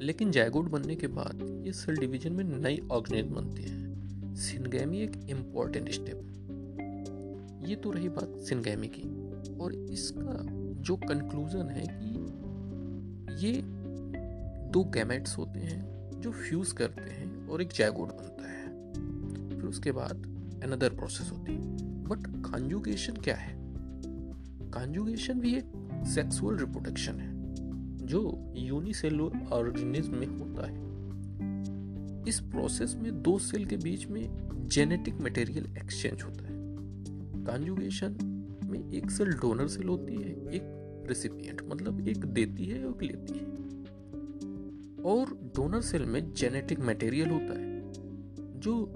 लेकिन 0.00 0.30
जायगोट 0.30 0.64
बनने 0.64 0.96
के 0.96 1.06
बाद 1.06 1.62
ये 1.66 1.72
सेल 1.72 1.96
डिवीज़न 1.96 2.32
में 2.32 2.44
नई 2.44 2.80
ऑर्गेनिज्म 2.92 3.34
बनती 3.34 3.62
है। 3.62 3.88
सिनगैमी 4.34 4.98
एक 4.98 5.12
इंपॉर्टेंट 5.28 5.90
स्टेप 5.90 6.16
है। 6.16 6.38
ये 7.70 7.76
तो 7.76 7.90
रही 7.90 8.08
बात 8.08 8.40
सिनगैमी 8.40 8.88
की। 8.88 9.28
और 9.58 9.74
इसका 9.74 10.46
जो 10.82 10.96
कंक्लूजन 10.96 11.66
है 11.66 12.00
कि 12.02 12.08
ये 13.46 13.77
दो 14.70 14.84
गैमेट्स 14.84 15.38
होते 15.38 15.60
हैं 15.60 16.10
जो 16.20 16.30
फ्यूज 16.30 16.72
करते 16.72 17.10
हैं 17.10 17.48
और 17.48 17.62
एक 17.62 17.68
जैगोड 17.68 18.08
बनता 18.08 18.50
है। 18.50 18.68
फिर 19.48 19.64
उसके 19.64 19.92
बाद 19.92 20.16
अनदर 20.64 20.88
प्रोसेस 20.88 21.30
होती 21.30 21.52
है। 21.52 21.58
बट 22.04 22.50
कॉन्जुगेशन 22.50 23.12
क्या 23.12 23.34
है? 23.34 23.58
कॉन्जुगेशन 24.70 25.40
भी 25.40 25.54
एक 25.54 25.64
सेक्सुअल 26.06 26.56
रिप्रोडक्शन 26.56 27.12
है, 27.12 27.54
जो 28.06 28.52
यूनिसेलुलर 28.56 29.46
ऑर्गेनिज्म 29.52 30.14
में 30.14 30.26
होता 30.26 30.66
है। 30.66 30.88
इस 32.28 32.40
प्रोसेस 32.40 32.94
में 32.94 33.22
दो 33.22 33.38
सेल 33.38 33.66
के 33.66 33.76
बीच 33.76 34.06
में 34.06 34.48
जेनेटिक 34.68 35.20
मटेरियल 35.20 35.66
एक्सचेंज 35.78 36.22
होता 36.22 36.42
है। 36.42 36.58
कॉन्जुगेशन 37.44 38.18
में 38.64 38.92
एक 38.92 39.10
सेल 39.10 39.32
डोनर 39.32 39.68
सेल 39.68 39.88
होती 39.88 40.14
है, 40.14 40.30
एक 40.30 40.62
रेसिपिएंट 41.08 41.62
मतलब 41.62 42.08
एक 42.08 42.18
देती 42.18 42.66
है 42.66 42.84
और 42.84 43.02
लेती 43.02 43.38
है। 43.38 43.58
और 45.04 45.30
डोनर 45.56 45.80
सेल 45.80 46.04
में 46.04 46.32
जेनेटिक 46.34 46.80
मटेरियल 46.80 47.30
होता 47.30 47.58
है, 47.58 47.66
जो 48.60 48.94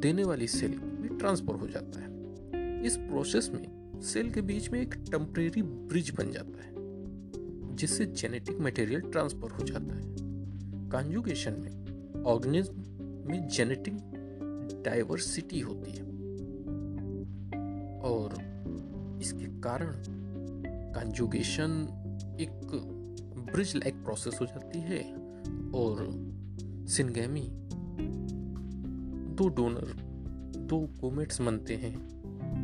देने 0.00 0.24
वाली 0.24 0.46
सेल 0.46 0.70
में 0.70 1.16
ट्रांसफ़र 1.18 1.54
हो 1.54 1.68
जाता 1.68 2.00
है। 2.00 2.86
इस 2.86 2.96
प्रोसेस 2.96 3.50
में 3.54 4.00
सेल 4.02 4.30
के 4.30 4.40
बीच 4.40 4.70
में 4.70 4.80
एक 4.80 4.94
टेम्परेरी 5.10 5.62
ब्रिज 5.62 6.10
बन 6.10 6.30
जाता 6.32 6.62
है, 6.62 6.72
जिससे 7.76 8.06
जेनेटिक 8.06 8.60
मटेरियल 8.60 9.00
ट्रांसफ़र 9.00 9.50
हो 9.50 9.64
जाता 9.64 9.94
है। 9.94 10.02
कॉन्जुगेशन 10.88 11.52
में 11.52 12.22
ऑर्गेनिज्म 12.24 12.74
में 13.30 13.48
जेनेटिक 13.48 13.94
डाइवर्सिटी 14.84 15.60
होती 15.60 15.90
है, 15.90 16.04
और 18.02 18.34
इसके 19.22 19.46
कारण 19.60 19.92
कंजुगेशन 20.92 21.70
एक 22.40 22.50
ब्रिज 23.58 23.76
लाइक 23.76 23.94
प्रोसेस 23.94 24.38
हो 24.40 24.46
जाती 24.46 24.80
है 24.80 24.98
और 25.74 25.96
सिनगैमी 26.88 27.40
दो 29.34 29.48
डोनर 29.48 29.94
दो 30.56 30.78
कोमेट्स 31.00 31.40
बनते 31.40 31.74
हैं। 31.74 31.92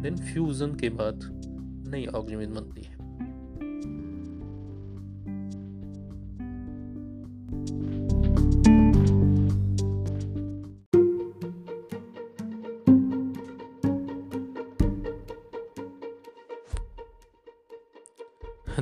देन 0.03 0.17
फ्यूजन 0.17 0.75
के 0.75 0.89
बाद 0.89 1.21
नई 1.89 2.07
ऑर्गेनिज्म 2.07 2.55
बनती 2.55 2.83
है। 2.83 3.03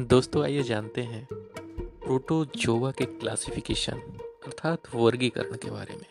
दोस्तों, 0.07 0.43
आइए 0.45 0.63
जानते 0.63 1.03
हैं 1.03 1.27
प्रोटोजोआ 2.13 2.91
के 2.91 3.05
क्लासिफिकेशन, 3.05 3.93
अर्थात 4.47 4.95
वर्गीकरण 4.95 5.57
के 5.57 5.71
बारे 5.71 5.97
में। 5.97 6.07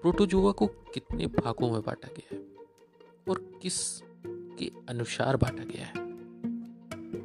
प्रोटोजोवा 0.00 0.52
को 0.52 0.66
कितने 0.66 1.26
भागों 1.26 1.70
में 1.70 1.82
बांटा 1.82 2.08
गया 2.08 2.34
है? 2.34 2.42
और 3.28 3.58
किस 3.62 4.02
के 4.26 4.70
अनुसार 4.88 5.36
बांटा 5.36 5.64
गया 5.64 5.86
है? 5.86 5.92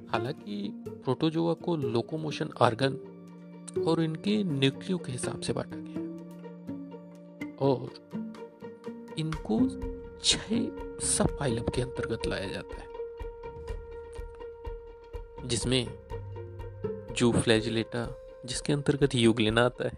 हालाँकि 0.07 0.83
प्रोटोजोआ 0.87 1.53
को 1.53 1.75
लोकोमोशन 1.75 2.49
ऑर्गन 2.61 2.93
और 3.87 4.01
इनके 4.01 4.43
न्यूक्लियो 4.43 4.97
के 4.97 5.11
हिसाब 5.11 5.41
से 5.41 5.53
बांटा 5.53 5.77
गया 5.77 5.99
है। 5.99 7.55
और 7.55 7.93
इनको 9.17 9.59
छह 10.23 10.47
सब 11.05 11.37
फाइलम 11.39 11.63
के 11.63 11.81
अंतर्गत 11.81 12.27
लाया 12.27 12.47
जाता 12.47 12.75
है, 12.77 12.87
जिसमें 15.47 16.04
जू 17.17 17.31
फ्लैजिलेटा, 17.31 18.27
जिसके 18.45 18.73
अंतर्गत 18.73 19.15
यूग्लिना 19.15 19.65
आता 19.65 19.85
है। 19.85 19.93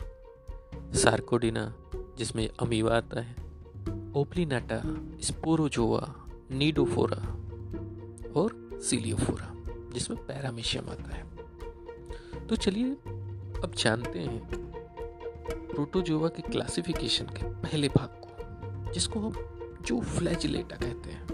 सार्कोडिना, 0.94 1.76
जिसमें 2.18 2.50
अमीवा 2.60 2.98
आता 2.98 3.22
है। 3.22 3.36
ओपलिनाटा 4.16 4.82
स्पोरोजोआ 5.22 6.14
नीडोफोरा 6.52 7.34
और 8.40 8.80
सीलियोफोरा, 8.82 9.54
जिसमें 9.94 10.26
पैरामीशियम 10.26 10.90
आता 10.90 11.16
है। 11.16 11.26
तो 12.48 12.56
चलिए, 12.56 12.92
अब 13.64 13.72
जानते 13.78 14.20
हैं 14.20 14.72
प्रोटोजोआ 15.74 16.28
के 16.28 16.42
क्लासिफिकेशन 16.42 17.26
के 17.26 17.54
पहले 17.54 17.88
भाग 17.88 18.10
को, 18.10 18.44
जिसको 18.94 19.20
हम 19.20 19.34
जो 19.82 20.00
फ्लैजिलेटा 20.00 20.76
कहते 20.76 21.10
हैं। 21.10 21.28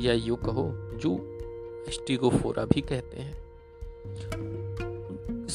या 0.00 0.12
यू 0.12 0.36
कहो, 0.36 0.72
जो 0.96 1.38
एस्टिगोफोरा 1.88 2.64
भी 2.64 2.80
कहते 2.80 3.16
हैं। 3.16 3.46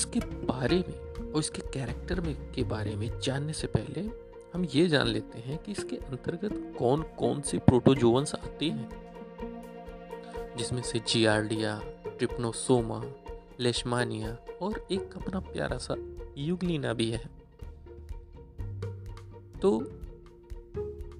इसके 0.01 0.20
बारे 0.20 0.77
में 0.77 1.31
और 1.31 1.39
इसके 1.39 1.62
कैरेक्टर 1.62 2.22
में 2.22 2.51
के 2.51 2.63
बारे 2.63 2.96
में 2.96 3.20
जानने 3.20 3.53
से 3.53 3.67
पहले 3.67 4.01
हम 4.53 4.65
ये 4.65 4.88
जान 4.88 5.08
लेते 5.08 5.39
हैं 5.39 5.63
कि 5.63 5.72
इसके 5.72 5.96
अंतर्गत 5.96 6.75
कौन 6.79 7.01
कौन 7.01 7.41
से 7.41 7.58
प्रोटोजोवंस 7.58 8.36
आते 8.36 8.65
हैं। 8.65 8.89
जिसमें 10.58 10.81
से 10.81 11.00
जियार्डिया 11.00 11.81
ट्रिप्नोसोमा 12.17 13.03
लेशमानिया 13.60 14.38
और 14.62 14.88
एक 14.91 15.13
अपना 15.15 15.39
प्यारा 15.39 15.77
सा 15.77 15.96
युगलीना 16.38 16.93
भी 16.93 17.12
है। 17.12 17.29
तो 19.62 19.88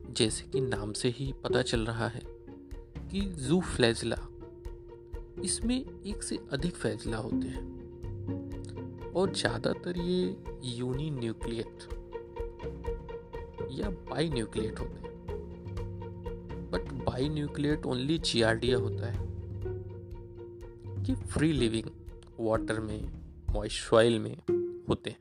जैसे 0.09 0.43
कि 0.43 0.61
नाम 0.61 0.93
से 0.93 1.09
ही 1.09 1.33
पता 1.43 1.61
चल 1.61 1.85
रहा 1.85 2.07
है 2.07 2.21
कि 3.11 3.21
जू 3.21 3.61
फ्लैजला 3.61 4.17
इसमें 5.43 6.03
एक 6.05 6.23
से 6.23 6.39
अधिक 6.51 6.75
फैजला 6.75 7.17
होते 7.17 7.47
हैं। 7.47 7.80
और 9.15 9.33
ज़्यादातर 9.33 9.97
ये 9.97 10.43
यूनी 10.63 11.09
न्यूक्लियट 11.11 11.83
या 13.71 13.89
बाई 13.89 14.29
न्यूक्लियट 14.29 14.79
होते 14.79 14.93
हैं। 14.93 15.11
बट 16.71 16.81
बाई 16.81 17.29
न्यूक्लियट 17.29 17.85
ओनली 17.85 18.17
जियार्डिया 18.17 18.77
होता 18.77 19.11
है। 19.11 19.31
कि 21.05 21.15
फ्री 21.15 21.53
लिविंग 21.53 21.85
वाटर 22.39 22.79
में 22.79 23.11
मॉइस्ट 23.53 23.83
सॉइल 23.83 24.19
में 24.19 24.37
होते 24.89 25.09
हैं। 25.09 25.19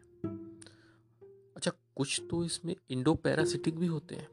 अच्छा 1.56 1.73
कुछ 1.97 2.23
तो 2.30 2.44
इसमें 2.44 2.76
इंडो 2.90 3.14
पैरासिटिक 3.14 3.78
भी 3.78 3.87
होते 3.87 4.14
हैं। 4.14 4.28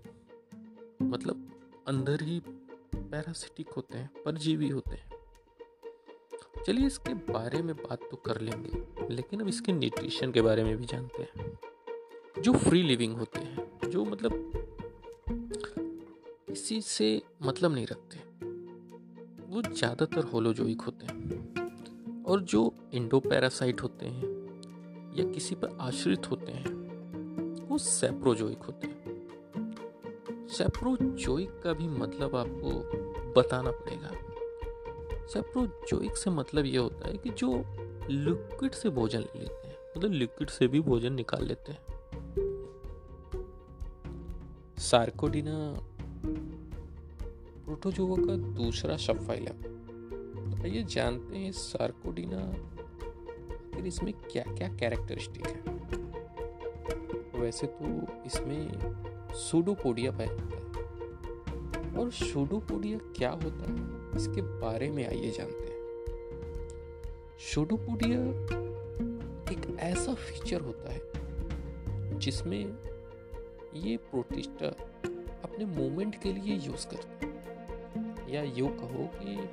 मतलब 1.01 1.49
अंदर 1.87 2.21
ही 2.21 2.41
पैरासिटिक 2.95 3.69
होते 3.69 3.97
हैं, 3.97 4.11
परजीवी 4.25 4.69
होते 4.69 4.95
हैं। 4.95 5.16
चलिए 6.65 6.87
इसके 6.87 7.13
बारे 7.13 7.61
में 7.61 7.75
बात 7.75 7.99
तो 8.11 8.17
कर 8.17 8.41
लेंगे, 8.41 9.07
लेकिन 9.13 9.39
अब 9.39 9.47
इसके 9.47 9.71
न्यूट्रिशन 9.71 10.31
के 10.31 10.41
बारे 10.41 10.63
में 10.63 10.77
भी 10.77 10.85
जानते 10.85 11.23
हैं। 11.23 11.59
जो 12.41 12.53
फ्री 12.53 12.83
लिविंग 12.83 13.17
होते 13.17 13.39
हैं, 13.39 13.89
जो 13.89 14.05
मतलब 14.05 14.51
इसी 16.49 16.81
से 16.81 17.21
मतलब 17.43 17.73
नहीं 17.73 17.87
रखते, 17.87 18.19
वो 19.47 19.61
ज़्यादातर 19.61 20.23
होलोजोइक 20.23 20.81
होते 20.81 21.05
हैं। 21.05 22.23
और 22.23 22.41
जो 22.41 22.73
इंडो 22.93 23.19
पैरासाइट 23.19 23.81
होते 23.81 24.05
हैं, 24.05 24.35
या 25.17 25.31
किसी 25.33 25.55
पर 25.55 25.77
आश्रित 25.81 26.31
होते 26.31 26.51
हैं, 26.51 26.71
वो 27.67 27.77
सेप्रोजोइक 27.77 28.57
होते 28.57 28.87
हैं। 28.87 30.47
सेप्रोजोइक 30.47 31.59
का 31.63 31.73
भी 31.73 31.87
मतलब 31.87 32.35
आपको 32.35 32.69
बताना 33.41 33.71
पड़ेगा। 33.71 34.11
सेप्रोजोइक 35.33 36.17
से 36.17 36.29
मतलब 36.29 36.65
ये 36.65 36.77
होता 36.77 37.07
है 37.07 37.17
कि 37.17 37.29
जो 37.29 37.63
लिक्विड 38.09 38.71
से 38.71 38.89
भोजन 38.89 39.19
ले 39.19 39.39
लेते 39.39 39.67
हैं 39.67 39.75
मतलब 39.97 40.11
लिक्विड 40.11 40.49
से 40.49 40.67
भी 40.67 40.79
भोजन 40.79 41.13
निकाल 41.13 41.45
लेते 41.45 41.71
हैं। 41.71 41.79
सार्कोडिना 44.79 45.57
प्रोटोजोवा 47.65 48.15
का 48.19 48.35
दूसरा 48.55 48.97
सब 48.97 49.25
फ़ाइल 49.27 49.47
है 49.47 49.55
आइए 50.63 50.83
जानते 50.83 51.37
हैं 51.37 51.51
सार्कोडिना 51.51 52.51
फिर 53.73 53.85
इसमें 53.85 54.13
क्या 54.13 54.43
क्या 54.47 54.67
कैरेक्टरिस्टिक 54.69 55.47
है। 55.47 55.61
वैसे 57.41 57.67
तो 57.67 57.85
इसमें 58.25 59.33
सूडोपोडिया 59.35 60.11
पाया 60.11 60.35
जाता 60.35 60.57
है। 60.57 61.95
और 61.97 62.11
सूडोपोडिया 62.11 62.97
क्या 63.17 63.29
होता 63.29 63.71
है? 63.71 63.96
इसके 64.17 64.41
बारे 64.41 64.89
में 64.89 65.07
आइए 65.07 65.31
जानते 65.31 65.63
हैं। 65.63 65.77
शोडोपोडिया 67.39 68.19
एक 69.51 69.77
ऐसा 69.79 70.13
फीचर 70.13 70.61
होता 70.61 70.91
है, 70.91 71.01
जिसमें 72.19 72.65
ये 73.75 73.97
प्रोटिस्टा 73.97 74.67
अपने 75.43 75.65
मूवमेंट 75.65 76.21
के 76.21 76.33
लिए 76.33 76.55
यूज़ 76.55 76.87
करते 76.87 77.25
हैं। 77.25 77.37
या 78.29 78.43
यू 78.43 78.67
कहो 78.67 79.09
कि 79.15 79.49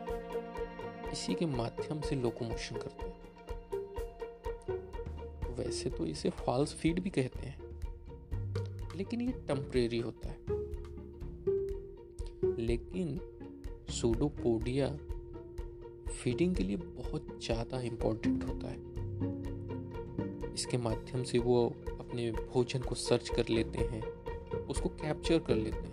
इसी 1.10 1.34
के 1.34 1.46
माध्यम 1.46 2.00
से 2.00 2.16
लोकोमोशन 2.16 2.76
करते 2.76 3.06
हैं। 3.06 3.14
वैसे 5.54 5.90
तो 5.90 6.06
इसे 6.06 6.30
फॉल्स 6.30 6.74
फ़ीड 6.74 7.00
भी 7.00 7.10
कहते 7.10 7.38
हैं, 7.38 7.60
लेकिन 8.96 9.20
ये 9.20 9.32
टेम्परेरी 9.32 9.98
होता 9.98 10.28
है। 10.28 10.38
लेकिन 12.58 13.20
सूडोपोडिया 13.94 14.88
फीडिंग 16.12 16.54
के 16.56 16.64
लिए 16.64 16.76
बहुत 16.76 17.26
ज़्यादा 17.44 17.80
इम्पोर्टेंट 17.82 18.44
होता 18.44 18.68
है। 18.68 20.52
इसके 20.52 20.78
माध्यम 20.78 21.22
से 21.22 21.38
वो 21.38 21.64
अपने 21.90 22.30
भोजन 22.32 22.80
को 22.80 22.94
सर्च 22.94 23.28
कर 23.28 23.48
लेते 23.48 23.84
हैं 23.84 24.02
उसको 24.66 24.88
कैप्चर 24.90 25.38
कर 25.38 25.56
लेते 25.56 25.88
हैं। 25.88 25.92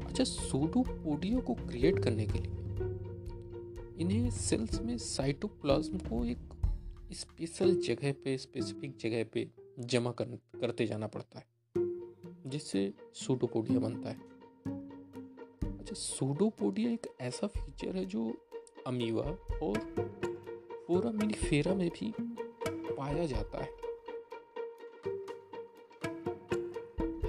अच्छा 0.00 0.24
सूडोपोडिया 0.24 1.40
को 1.40 1.54
क्रिएट 1.56 2.02
करने 2.04 2.26
के 2.26 2.38
लिए 2.38 2.54
इन्हें 4.00 4.30
सेल्स 4.30 4.80
में 4.82 4.96
साइटोप्लाज्म 4.98 5.98
को 5.98 6.24
एक 6.24 6.38
स्पेशल 7.14 7.74
जगह 7.80 8.12
पे 8.24 8.36
स्पेसिफिक 8.38 8.96
जगह 9.00 9.24
पे 9.34 9.48
जमा 9.80 10.10
कर, 10.10 10.38
करते 10.60 10.86
जाना 10.86 11.06
पड़ता 11.06 11.38
है 11.38 11.46
जिससे 12.46 12.92
सूडोपोडिया 13.14 13.78
बनता 13.80 14.08
है। 14.08 14.34
सूडोपोडिया 15.96 16.90
एक 16.90 17.06
ऐसा 17.20 17.46
फीचर 17.46 17.96
है 17.96 18.04
जो 18.04 18.22
अमीवा 18.86 19.22
और 19.62 19.78
फोरामिनिफेरा 20.86 21.74
में 21.74 21.88
भी 21.88 22.12
पाया 22.96 23.26
जाता 23.26 23.62
है। 23.62 23.70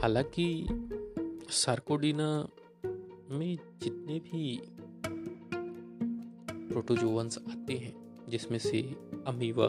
हालाँकि 0.02 0.68
सार्कोडिना 1.50 2.28
में 3.30 3.58
जितने 3.84 4.20
भी 4.20 4.60
प्रोटोजोवंस 6.72 7.38
आते 7.50 7.74
हैं, 7.74 7.96
जिसमें 8.30 8.60
से 8.60 8.82
अमीवा 9.28 9.68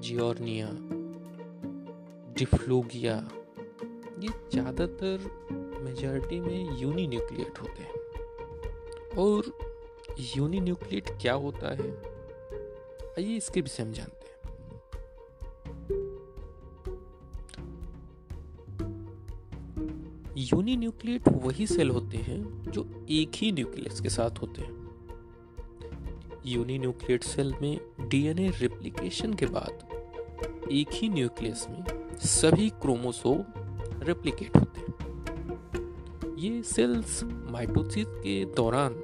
जियोर्निया 0.00 0.68
डिफ्लोगिया, 2.34 3.16
ये 4.18 4.28
ज़्यादातर 4.50 5.30
मेजॉरिटी 5.80 6.40
में 6.40 6.78
यूनी 6.78 7.06
न्यूक्लिएट 7.06 7.58
होते 7.58 7.82
हैं। 7.82 7.94
और 9.18 9.58
यूनी 10.36 10.60
न्यूक्लिएट 10.60 11.10
क्या 11.10 11.34
होता 11.34 11.74
है? 11.74 12.02
आइए 13.10 13.36
इसके 13.36 13.60
विषय 13.60 13.84
में 13.84 13.92
जानते 13.92 14.14
हैं। 14.14 14.30
यूनी 20.36 20.76
न्यूक्लिएट 20.76 21.28
वही 21.28 21.66
सेल 21.66 21.90
होते 21.90 22.16
हैं 22.16 22.70
जो 22.70 23.06
एक 23.10 23.30
ही 23.34 23.52
न्यूक्लियस 23.52 24.00
के 24.00 24.08
साथ 24.08 24.30
होते 24.30 24.62
हैं। 24.62 24.80
यूनी 26.46 26.78
न्यूक्लिएट 26.78 27.24
सेल 27.24 27.54
में 27.62 27.80
डीएनए 28.00 28.50
रिप्लिकेशन 28.50 29.34
के 29.34 29.46
बाद 29.46 29.88
एक 30.72 30.88
ही 30.92 31.08
न्यूक्लियस 31.08 31.66
में 31.70 31.84
सभी 32.16 32.70
क्रोमोसोम 32.70 33.44
रेप्लिकेट 34.02 34.56
होते 34.56 34.80
हैं। 34.80 35.09
ये 36.40 36.62
सेल्स 36.62 37.24
माइटोसिस 37.24 38.06
के 38.08 38.44
दौरान 38.44 38.94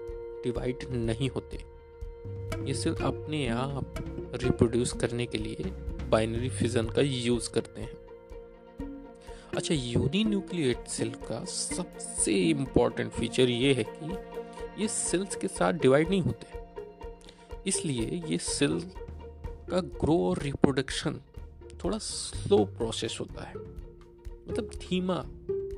डिवाइड 0.45 0.79
नहीं 0.91 1.29
होते। 1.31 1.57
ये 2.69 2.75
सेल 2.75 2.95
अपने 2.95 3.49
आप 3.49 3.95
रिप्रोड्यूस 4.43 4.93
करने 4.93 5.27
के 5.27 5.39
लिए 5.39 5.57
बाइनरी 6.09 6.49
फिजन 6.49 6.87
का 6.87 7.03
यूज़ 7.03 7.51
करते 7.51 7.81
हैं। 7.81 7.93
अच्छा 9.57 9.75
यूनी 9.75 10.25
न्यूक्लिएट 10.25 10.89
सेल 10.89 11.11
का 11.11 11.45
सबसे 11.45 12.33
इम्पोर्टेंट 12.33 13.13
फीचर 13.13 13.51
ये 13.51 13.75
है 13.75 13.85
कि 13.89 14.17
ये 14.83 14.89
सेल्स 14.89 15.37
के 15.37 15.49
साथ 15.49 15.73
डिवाइड 15.73 16.09
नहीं 16.09 16.23
होते। 16.23 16.59
इसलिए 17.67 18.23
ये 18.27 18.39
सेल 18.39 18.81
का 19.71 19.81
ग्रो 19.81 20.31
और 20.31 20.39
रिप्रोडक्शन 20.39 21.21
थोड़ा 21.85 21.99
स्लो 21.99 22.65
प्रोसेस 22.65 23.19
होता 23.21 23.45
है। 23.45 23.55
मतलब 24.49 24.71
धीमा 24.77 25.25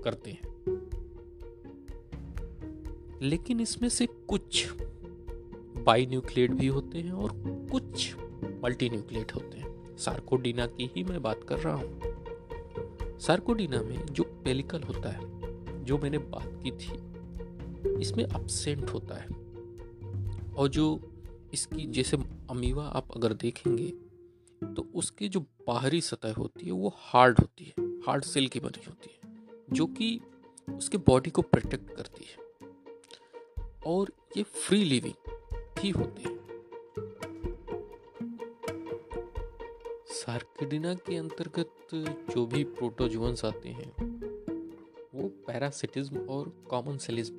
करते 0.04 0.30
हैं। 0.30 0.47
लेकिन 3.22 3.60
इसमें 3.60 3.88
से 3.88 4.06
कुछ 4.06 4.66
बाई 5.84 6.06
न्यूक्लियट 6.06 6.50
भी 6.50 6.66
होते 6.66 6.98
हैं 6.98 7.12
और 7.12 7.32
कुछ 7.70 8.14
मल्टी 8.64 8.88
न्यूक्लिएट 8.90 9.34
होते 9.34 9.58
हैं। 9.58 9.96
सार्कोडीना 9.96 10.66
की 10.66 10.90
ही 10.96 11.04
मैं 11.04 11.22
बात 11.22 11.44
कर 11.44 11.58
रहा 11.58 11.74
हूँ। 11.74 13.18
सार्कोडीना 13.20 13.82
में 13.82 14.06
जो 14.06 14.24
पेलिकल 14.44 14.82
होता 14.82 15.08
है, 15.08 15.84
जो 15.84 15.98
मैंने 15.98 16.18
बात 16.18 16.60
की 16.62 16.70
थी, 16.70 18.00
इसमें 18.00 18.24
अपसेंट 18.24 18.90
होता 18.90 19.14
है। 19.14 19.28
और 20.54 20.68
जो 20.68 21.00
इसकी 21.54 21.86
जैसे 21.86 22.16
अमीवा 22.50 22.84
आप 22.84 23.08
अगर 23.16 23.32
देखेंगे 23.32 23.92
तो 24.62 24.86
उसकी 24.94 25.28
जो 25.28 25.40
बाहरी 25.66 26.00
सतह 26.00 26.32
होती 26.32 26.66
है, 26.66 26.72
वो 26.72 26.94
हार्ड 26.96 27.38
होती 27.40 27.64
है 27.64 27.86
हार्ड 27.98 28.24
सेल 28.24 28.48
की 28.48 28.60
बनी 28.60 28.84
होती 28.86 29.10
है, 29.12 29.36
जो 29.72 29.86
कि 29.86 30.20
उसके 30.68 30.98
बॉडी 30.98 31.30
को 31.30 31.42
प्रोटेक्ट 31.42 31.90
करती 31.90 32.24
है। 32.24 32.47
और 33.88 34.12
ये 34.36 34.42
फ्री 34.42 34.84
लिविंग 34.84 35.14
ही 35.78 35.90
होते 35.90 36.22
हैं। 36.22 36.36
सार्किडिना 40.06 40.94
के 40.94 41.16
अंतर्गत 41.16 41.70
जो 42.34 42.46
भी 42.46 42.64
प्रोटोजुअन्स 42.64 43.44
आते 43.44 43.68
हैं, 43.68 43.92
वो 45.14 45.28
पैरासिटिज्म 45.28 46.18
और 46.18 46.48
कॉमन 46.70 46.96
सेलिज्म 46.96 47.36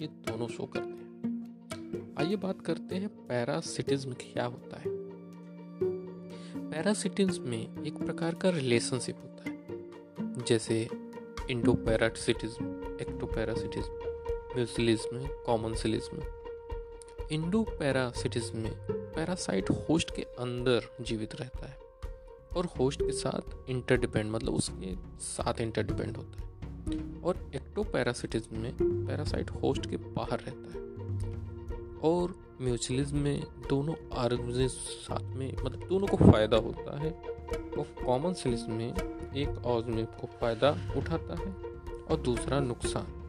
ये 0.00 0.06
दोनों 0.06 0.48
शो 0.48 0.66
करते 0.66 0.88
हैं। 0.88 2.14
आइए 2.18 2.36
बात 2.36 2.60
करते 2.60 2.94
हैं 2.94 3.08
पैरासिटिज्म 3.26 4.12
क्या 4.12 4.44
होता 4.44 4.76
है। 4.76 4.90
पैरासिटिज्म 6.70 7.48
में 7.48 7.84
एक 7.84 7.94
प्रकार 7.94 8.34
का 8.34 8.50
रिलेशनशिप 8.50 9.16
होता 9.16 9.50
है, 9.50 9.56
जैसे 10.44 10.88
endoparasitism 11.74 12.64
ectoparasitism 14.50 14.56
mutualism 14.56 15.44
commensalism 15.74 16.18
endoparasitism 17.62 18.58
में 18.58 18.72
पैरासाइट 18.90 19.70
होस्ट 19.70 20.16
के 20.16 20.22
अंदर 20.22 20.80
जीवित 21.00 21.34
रहता 21.34 21.66
है 21.66 21.78
और 22.56 22.66
होस्ट 22.66 23.02
के 23.02 23.12
साथ 23.12 23.70
इंटरडिपेंड 23.70 24.30
मतलब 24.30 24.54
उसके 24.54 24.94
साथ 25.20 25.60
इंटरडिपेंड 25.60 26.16
होता 26.16 26.42
है। 26.42 26.48
और 27.20 27.36
एक्टो 27.36 27.56
एक्टोपैरासिटिज्म 27.56 28.58
में 28.58 28.74
पैरासाइट 28.82 29.50
होस्ट 29.50 29.90
के 29.90 29.96
बाहर 29.96 30.40
रहता 30.40 30.72
है। 30.72 30.80
और 31.98 32.34
म्यूचुअलिज्म 32.60 33.18
में 33.18 33.42
दोनों 33.68 33.94
ऑर्गेनिज्म 34.12 34.66
साथ 34.68 35.22
में 35.22 35.56
मतलब 35.64 35.88
दोनों 35.88 36.06
को 36.06 36.16
फ़ायदा 36.16 36.56
होता 36.56 37.00
है 37.00 37.12
और 37.78 38.04
कॉमन 38.06 38.32
सिलिज्म 38.32 38.72
में 38.72 38.94
एक 39.36 39.62
ऑर्गेनिज्म 39.66 40.20
को 40.20 40.26
फ़ायदा 40.26 40.70
उठाता 40.96 41.34
है 41.34 41.52
और 42.04 42.20
दूसरा 42.24 42.60
नुकसान। 42.60 43.19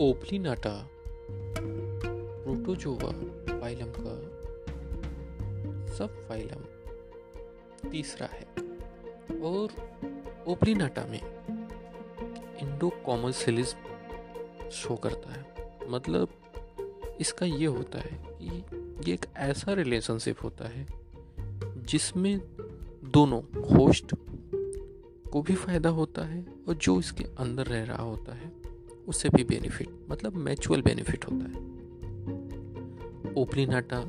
ओपलीनाटा 0.00 0.88
प्रोटोजोवा 2.44 3.10
फाइलम 3.60 3.92
का 3.96 4.12
सब 5.94 6.28
फाइलम 6.28 6.62
तीसरा 7.90 8.28
है। 8.32 8.46
और 9.40 9.68
ओपलीनाटा 10.46 11.04
में 11.04 11.20
इंडो 12.62 12.88
कॉमर्सिलिज्म 12.88 13.78
शो 14.70 14.96
करता 14.96 15.32
है। 15.32 15.76
मतलब 15.88 16.28
इसका 17.20 17.46
ये 17.46 17.66
होता 17.66 17.98
है 17.98 18.26
कि 18.42 18.64
ये 19.04 19.14
एक 19.14 19.26
ऐसा 19.36 19.72
रिलेशनशिप 19.72 20.36
होता 20.42 20.68
है 20.68 20.86
जिसमें 21.76 22.40
दोनों 23.04 23.42
होस्ट 23.76 24.14
को 25.32 25.42
भी 25.42 25.54
फ़ायदा 25.54 25.88
होता 25.88 26.24
है 26.24 26.46
और 26.68 26.74
जो 26.74 26.98
इसके 26.98 27.24
अंदर 27.24 27.66
रह 27.66 27.84
रहा 27.84 28.02
होता 28.02 28.34
है। 28.34 28.59
उससे 29.10 29.28
भी 29.28 29.44
बेनिफिट 29.44 29.88
मतलब 30.10 30.34
मैचुअल 30.36 30.82
बेनिफिट 30.82 31.24
होता 31.24 31.44
है। 31.44 31.70
ओपलिनाटा 33.34 34.04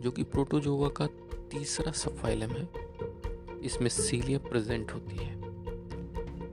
जो 0.00 0.10
कि 0.10 0.22
प्रोटोजोवा 0.22 0.88
का 0.88 1.06
तीसरा 1.50 1.92
सब 1.92 2.16
फाइलम 2.16 2.50
है, 2.50 2.68
इसमें 3.60 3.88
सीलिया 3.88 4.38
प्रेजेंट 4.38 4.90
होती 4.90 5.16
है। 5.16 5.36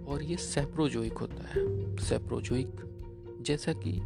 और 0.06 0.24
ये 0.24 0.38
सेप्रोजोइक 0.38 1.14
होता 1.14 1.48
है। 1.48 1.96
सेप्रोजोइक 1.98 2.72
जैसा 3.42 3.74
कि 3.74 4.02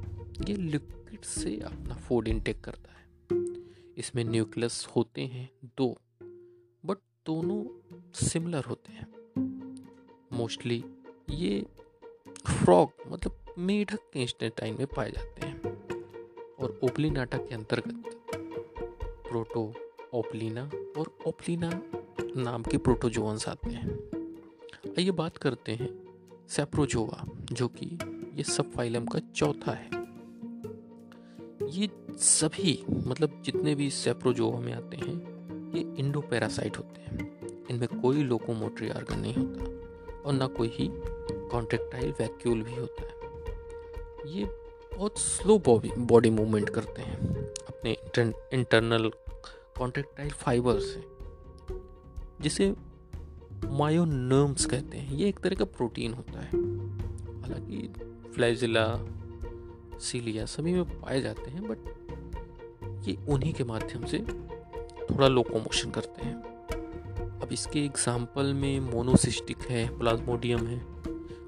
ये 0.50 0.56
लिक्विड 0.56 1.22
से 1.22 1.60
अपना 1.60 1.96
फ़ूड 1.96 2.28
इनटेक 2.28 2.62
करता 2.62 2.92
है। 2.92 3.08
इसमें 3.98 4.24
न्यूक्लियस 4.24 4.88
होते 4.96 5.22
हैं 5.22 5.50
दो 5.78 5.98
बट 6.86 6.98
दोनों 7.26 7.66
सिमिलर 8.14 8.64
होते 8.64 8.94
हैं। 8.94 9.08
मोस्टली 10.34 10.84
ये 11.30 11.66
फ्रॉग 12.48 12.90
मतलब 13.08 13.40
मेढक 13.60 14.00
के 14.14 14.22
इंस्टेंटाइन 14.22 14.74
में 14.74 14.88
पाए 14.88 15.12
जाते 15.12 15.46
हैं 15.46 15.62
और 16.60 16.80
ओपलिनाटा 16.84 17.38
के 17.38 17.56
अंतर्गत 17.56 18.04
प्रोटो, 19.30 19.74
ओपलिना 20.14 20.72
और 20.98 21.18
ओपलिना 21.28 21.82
नाम 22.38 22.64
के 22.64 22.78
प्रोटोजोन्स 22.78 23.50
आते 23.50 23.70
हैं। 23.70 24.00
आइए 24.90 25.12
बात 25.12 25.38
करते 25.38 25.72
हैं 25.72 26.04
सेप्रोजोवा, 26.50 27.26
जो 27.52 27.68
कि 27.68 27.86
ये 28.34 28.44
सब 28.44 28.72
फाइलम 28.72 29.06
का 29.06 29.20
चौथा 29.20 29.72
है। 29.72 29.90
ये 31.70 31.90
सभी 32.12 32.86
मतलब 32.90 33.42
जितने 33.46 33.76
भी 33.76 33.90
सेप्रोजोवा 33.90 34.60
में 34.60 34.74
आते 34.74 34.98
हैं, 34.98 35.16
ये 35.76 35.96
इंडो 36.00 36.22
पैरासाइट 36.22 36.78
होते 36.78 37.02
हैं। 37.02 37.40
इनमें 37.68 38.02
कोई 38.02 38.24
लोकोमोटरी 38.24 38.90
आर्गन 38.90 39.20
नहीं 39.20 39.34
होता 39.34 39.64
और 40.22 40.34
ना 40.34 40.48
कोई 40.48 40.68
ही 40.68 40.90
कॉन्ट्रेक्टाइल 41.50 42.12
वैक्यूल 42.12 42.64
भी 42.64 42.76
होता 42.76 43.02
है। 43.02 43.23
ये 44.26 44.44
बहुत 44.96 45.18
स्लो 45.20 45.58
बॉडी 45.60 45.92
बॉडी 45.98 46.30
मूवमेंट 46.30 46.70
करते 46.70 47.02
हैं। 47.02 47.18
अपने 47.68 47.92
इंटरनल 48.54 49.10
कॉन्ट्रेक्टाइल 49.78 50.30
फाइबर 50.32 50.80
से। 50.80 51.04
जिसे 52.42 52.74
मायोनर्म्स 53.70 54.66
कहते 54.66 54.98
हैं। 54.98 55.14
ये 55.14 55.28
एक 55.30 55.40
तरह 55.40 55.56
का 55.56 55.66
प्रोटीन 55.66 56.14
होता 56.14 56.40
है। 56.40 56.50
हालाँकि 57.42 58.32
फ्लैजिला 58.36 58.86
सीलिया 60.00 60.46
सभी 60.46 60.74
में 60.74 61.02
पाए 61.02 61.22
जाते 61.22 61.52
हैं 61.52 61.68
बट 61.68 63.08
ये 63.08 63.18
उन्हीं 63.30 63.54
के 63.54 63.64
माध्यम 63.64 64.06
से 64.06 64.20
थोड़ा 64.20 65.28
लोकोमोशन 65.28 65.92
करते 65.92 66.26
हैं। 66.26 66.36
अब 67.40 67.50
इसके 67.52 67.80
एग्ज़ाम्पल 67.80 68.54
में 68.54 68.80
मोनोसिस्टिक 68.80 69.58
है 69.62 69.88
प्लाज्मोडियम 70.00 70.68
है, 70.68 70.80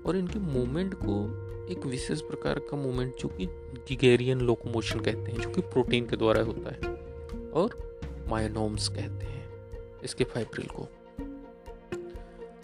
और 0.06 0.18
इनके 0.18 0.40
मूवमेंट 0.40 0.94
को 0.94 1.45
एक 1.72 1.86
विशेष 1.86 2.22
प्रकार 2.22 2.60
का 2.60 2.78
मूवमेंट 2.78 3.16
जो 3.20 3.28
कि 3.28 3.46
गिगेरियन 3.88 4.40
लोकोमोशन 4.40 5.00
कहते 5.00 5.32
हैं, 5.32 5.40
जो 5.40 5.50
कि 5.50 5.62
प्रोटीन 5.62 6.08
के 6.08 6.16
द्वारा 6.16 6.42
होता 6.42 6.74
है 6.74 6.94
और 7.52 7.78
मायोनोम्स 8.30 8.88
कहते 8.88 9.26
हैं 9.26 10.02
इसके 10.04 10.24
फाइब्रिल 10.24 10.68
को। 10.68 10.84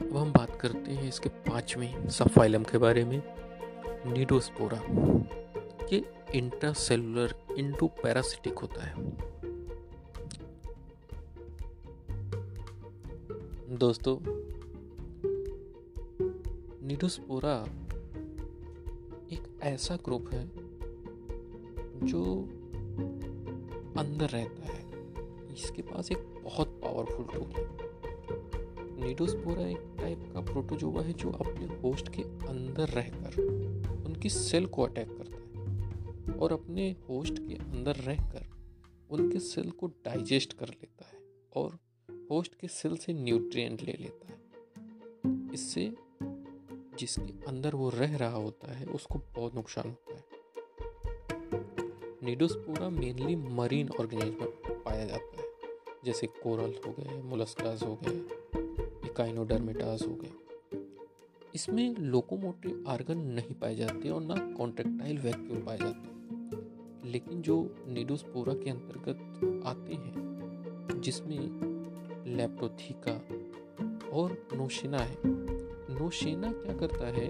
अब 0.02 0.18
हम 0.18 0.32
बात 0.32 0.56
करते 0.62 0.92
हैं 0.92 1.08
इसके 1.08 1.30
पाँचवें 1.30 2.10
सब 2.10 2.28
फाइलम 2.28 2.64
के 2.64 2.78
बारे 2.78 3.04
में 3.06 3.22
नीडोस्पोरा 4.06 4.82
ये 5.94 6.04
इंट्रासेलुलर 6.36 7.36
इंटू 7.58 7.88
पैरासिटिक 8.04 8.60
होता 8.60 8.86
है। 8.86 8.96
दोस्तों 13.78 14.18
नीडोस्पोरा 16.88 17.56
ऐसा 19.62 19.96
ग्रुप 19.96 20.30
है 20.34 20.48
जो 22.08 22.44
अंदर 23.98 24.30
रहता 24.30 24.64
है। 24.64 24.92
इसके 25.54 25.82
पास 25.82 26.12
एक 26.12 26.42
बहुत 26.44 26.68
पावरफुल 26.84 27.26
टूल 27.26 27.52
है। 27.52 27.92
नीडोस्पोरा 29.08 29.68
एक 29.68 29.96
टाइप 29.98 30.20
का 30.34 30.42
प्रोटोजोवा 30.42 31.02
है 31.02 31.14
जो 31.14 31.32
अपने 31.32 31.66
होस्ट 31.66 32.10
के 32.10 32.22
अंदर 32.24 32.88
रहकर 32.88 33.38
उनकी 34.06 34.30
सेल 34.30 34.66
को 34.66 34.82
अटैक 34.82 35.18
करता 35.18 35.36
है 35.36 36.40
और 36.40 36.54
अपने 36.54 36.96
होस्ट 37.10 37.34
के 37.34 37.54
अंदर 37.54 37.96
रहकर 37.96 38.46
उनके 39.10 39.40
सेल 39.40 39.72
को 39.72 39.88
डाइजेस्ट 39.88 40.54
कर 40.54 40.68
लेता 40.68 41.06
है 41.08 41.20
और 41.56 41.78
होस्ट 42.32 42.56
के 42.56 42.68
सेल 42.68 42.96
से 42.98 43.14
न्यूट्रिएंट 43.14 43.82
ले 43.82 43.94
लेता 43.94 44.28
है। 44.28 44.42
इससे 45.54 45.94
जिसके 47.02 47.46
अंदर 47.48 47.76
वो 47.76 47.90
रह 47.90 48.18
रहा 48.18 48.36
होता 48.36 48.74
है, 48.74 48.86
उसको 48.86 49.20
बहुत 49.36 49.56
नुकसान 49.56 49.90
होता 49.90 50.14
है। 50.16 50.24
नीडोस्पोरा 52.24 52.90
मेनली 52.90 53.36
मरीन 53.36 53.90
ऑर्गेनिज्म 54.00 54.36
में 54.40 54.84
पाया 54.84 55.06
जाता 55.06 55.42
है, 55.42 55.48
जैसे 56.06 56.28
कोरल 56.28 56.74
हो 56.88 56.96
गए 57.00 57.22
मोलस्कास 57.22 57.84
हो 57.84 58.00
गए 58.04 58.22
काइनोडर्मेटास 59.18 60.02
हो 60.02 60.16
गए। 60.16 60.32
इसमें 61.56 61.96
लोकोमोटिव 61.96 62.86
आर्गन 62.88 63.18
नहीं 63.18 63.54
पाए 63.54 63.76
जाते 63.76 64.10
और 64.10 64.22
ना 64.22 64.54
कॉन्ट्रेक्टाइल 64.58 65.18
वैक्यूल 65.18 65.62
पाए 65.62 65.78
जाते। 65.78 66.12
लेकिन 67.10 67.42
जो 67.42 67.76
नीडोस्पोरा 67.88 68.54
के 68.54 68.70
अंतर्गत 68.70 69.18
आते 69.66 69.94
हैं, 69.94 70.14
जिसमें 71.02 71.40
लेप्टोथिका 72.38 73.14
और 74.10 74.48
नोशिना 74.54 74.98
है 74.98 75.42
नोशिना 75.90 76.52
क्या 76.54 76.74
करता 76.78 77.08
है? 77.10 77.28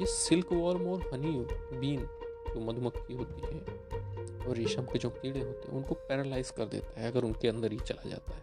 ये 0.00 0.06
सिल्क 0.06 0.52
वॉर्म 0.52 0.86
और 0.88 1.10
हनी 1.12 1.32
बीन 1.78 2.00
जो 2.48 2.60
मधुमक्खी 2.62 3.14
होती 3.14 3.42
है 3.44 3.60
और 4.40 4.56
रेशम 4.56 4.82
के 4.82 4.98
जो 4.98 5.10
कीड़े 5.10 5.40
होते 5.40 5.68
हैं, 5.68 5.76
उनको 5.76 5.94
पैरालाइज 5.94 6.50
कर 6.50 6.64
देता 6.66 7.00
है 7.00 7.10
अगर 7.10 7.24
उनके 7.24 7.48
अंदर 7.48 7.72
ही 7.72 7.78
चला 7.78 8.08
जाता 8.10 8.34
है। 8.34 8.40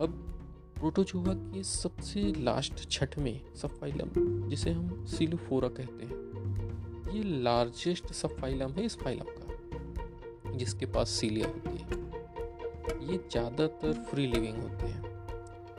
अब 0.00 0.22
प्रोटोजोआ 0.78 1.34
के 1.34 1.62
सबसे 1.62 2.20
लास्ट 2.38 2.88
छठ 2.90 3.18
में 3.18 3.54
सब 3.54 3.78
जिसे 4.48 4.70
हम 4.70 5.04
सिलोफोरा 5.06 5.68
कहते 5.70 6.04
हैं, 6.04 7.12
ये 7.14 7.22
लार्जेस्ट 7.42 8.12
सब 8.12 8.36
है 8.70 8.84
इस 8.84 8.96
फाइलम 8.98 9.26
का, 9.30 10.52
जिसके 10.52 10.86
पास 10.86 11.10
सीलिया 11.10 11.48
होती 11.48 11.76
है। 11.78 12.04
ये 13.06 13.16
ज़्यादातर 13.30 13.92
फ्री 14.10 14.26
लिविंग 14.26 14.56
होते 14.56 14.86
हैं। 14.86 15.15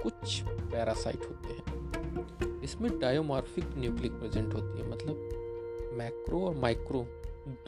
कुछ 0.03 0.41
पैरासाइट 0.43 1.25
होते 1.25 1.53
हैं। 1.53 2.61
इसमें 2.61 2.99
डायोमार्फिक 2.99 3.65
न्यूक्लिक 3.77 4.11
प्रेजेंट 4.11 4.53
होती 4.53 4.81
है 4.81 4.89
मतलब 4.89 5.93
मैक्रो 5.93 6.41
और 6.41 6.55
माइक्रो 6.55 7.05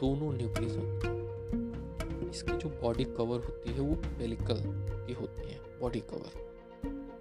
दोनों 0.00 0.32
न्यूक्लियस 0.32 0.76
होते 0.76 1.08
हैं। 1.08 2.30
इसकी 2.30 2.52
जो 2.52 2.68
बॉडी 2.82 3.04
कवर 3.04 3.38
होती 3.38 3.72
है, 3.72 3.80
वो 3.80 3.94
पेलिकल 4.18 4.62
की 5.06 5.12
होती 5.12 5.50
है, 5.50 5.58
बॉडी 5.80 6.00
कवर। 6.00 6.48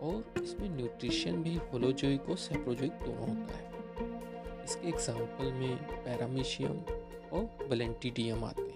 और 0.01 0.41
इसमें 0.43 0.69
न्यूट्रिशन 0.69 1.41
भी 1.43 1.55
होलोजोइक 1.73 2.29
और 2.29 2.37
सेप्रोजोइक 2.37 2.91
दोनों 2.91 3.27
होता 3.29 3.53
है। 3.53 4.63
इसके 4.63 4.87
एग्ज़ाम्पल 4.87 5.51
में 5.51 5.75
पैरामीशियम 6.05 6.77
और 7.33 7.67
वेलेंटिडियम 7.69 8.43
आते 8.43 8.61
हैं। 8.61 8.68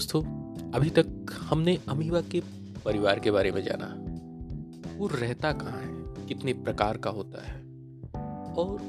दोस्तों 0.00 0.22
अभी 0.72 0.90
तक 0.90 1.26
हमने 1.40 1.78
अमीबा 1.88 2.20
के 2.20 2.42
परिवार 2.84 3.18
के 3.18 3.30
बारे 3.30 3.50
में 3.50 3.62
जाना। 3.62 3.86
वो 4.98 5.06
रहता 5.06 5.52
कहाँ 5.52 5.78
है? 5.78 6.26
कितने 6.26 6.52
प्रकार 6.52 6.96
का 6.96 7.10
होता 7.10 7.42
है? 7.42 7.60
और 8.54 8.80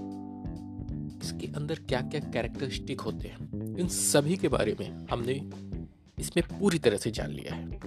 इसके 1.24 1.48
अंदर 1.48 1.76
क्या 1.76 2.02
क्या 2.02 2.20
कैरेक्टरिस्टिक 2.20 3.02
होते 3.02 3.28
हैं? 3.28 3.78
इन 3.78 3.88
सभी 3.88 4.38
के 4.38 4.48
बारे 4.48 4.78
में 4.80 5.08
हमने 5.12 5.50
इसमें 6.20 6.60
पूरी 6.60 6.80
तरह 6.80 6.98
से 6.98 7.12
जान 7.12 7.30
लिया 7.30 7.56
है। 7.56 7.80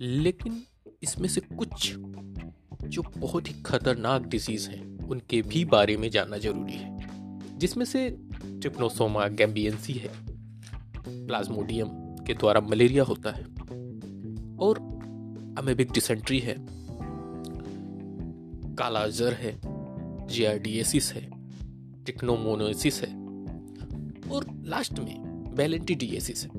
लेकिन 0.00 0.62
इसमें 1.02 1.28
से 1.28 1.40
कुछ 1.40 1.94
जो 2.84 3.02
बहुत 3.18 3.48
ही 3.48 3.62
खतरनाक 3.62 4.26
डिज़ीज़ 4.26 4.70
हैं, 4.70 5.08
उनके 5.08 5.42
भी 5.42 5.64
बारे 5.64 5.96
में 5.96 6.10
जानना 6.10 6.38
ज़रूरी 6.38 6.74
है। 6.74 7.08
जिसमें 7.58 7.84
से 7.84 8.18
ट्रिप्नोसोमा 8.44 9.28
गैम्बियंसी 9.28 9.92
है 9.92 10.10
प्लाज्मोडियम 11.26 12.07
के 12.28 12.34
द्वारा 12.34 12.60
मलेरिया 12.60 13.04
होता 13.04 13.30
है। 13.30 13.44
और 14.56 14.78
अमेबिक 15.58 15.92
डिसेंट्री 15.92 16.38
है। 16.38 16.56
काला 18.74 19.06
जर 19.06 19.32
है 19.32 19.60
जीआरडीएसिस 20.26 21.12
है 21.14 21.30
टिक्नोमोनोसिस 22.06 23.02
है। 23.02 23.08
और 24.30 24.46
लास्ट 24.64 24.98
में 24.98 25.44
बैलेंटिडिएसिस 25.54 26.44
है। 26.44 26.50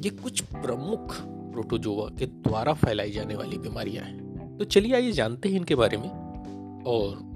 ये 0.00 0.10
कुछ 0.10 0.40
प्रमुख 0.40 1.14
प्रोटोजोआ 1.52 2.08
के 2.18 2.26
द्वारा 2.26 2.72
फैलाई 2.72 3.10
जाने 3.10 3.34
वाली 3.34 3.58
बीमारियाँ 3.58 4.04
हैं। 4.04 4.56
तो 4.58 4.64
चलिए 4.64 4.94
आइए 4.94 5.12
जानते 5.12 5.48
हैं 5.48 5.56
इनके 5.56 5.74
बारे 5.74 5.96
में 5.96 6.10
और 6.82 7.26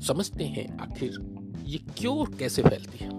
समझते 0.00 0.44
हैं 0.44 0.78
आखिर 0.78 1.38
ये 1.64 1.78
क्यों 1.78 2.18
और 2.18 2.34
कैसे 2.34 2.62
फैलती 2.62 3.04
है। 3.04 3.10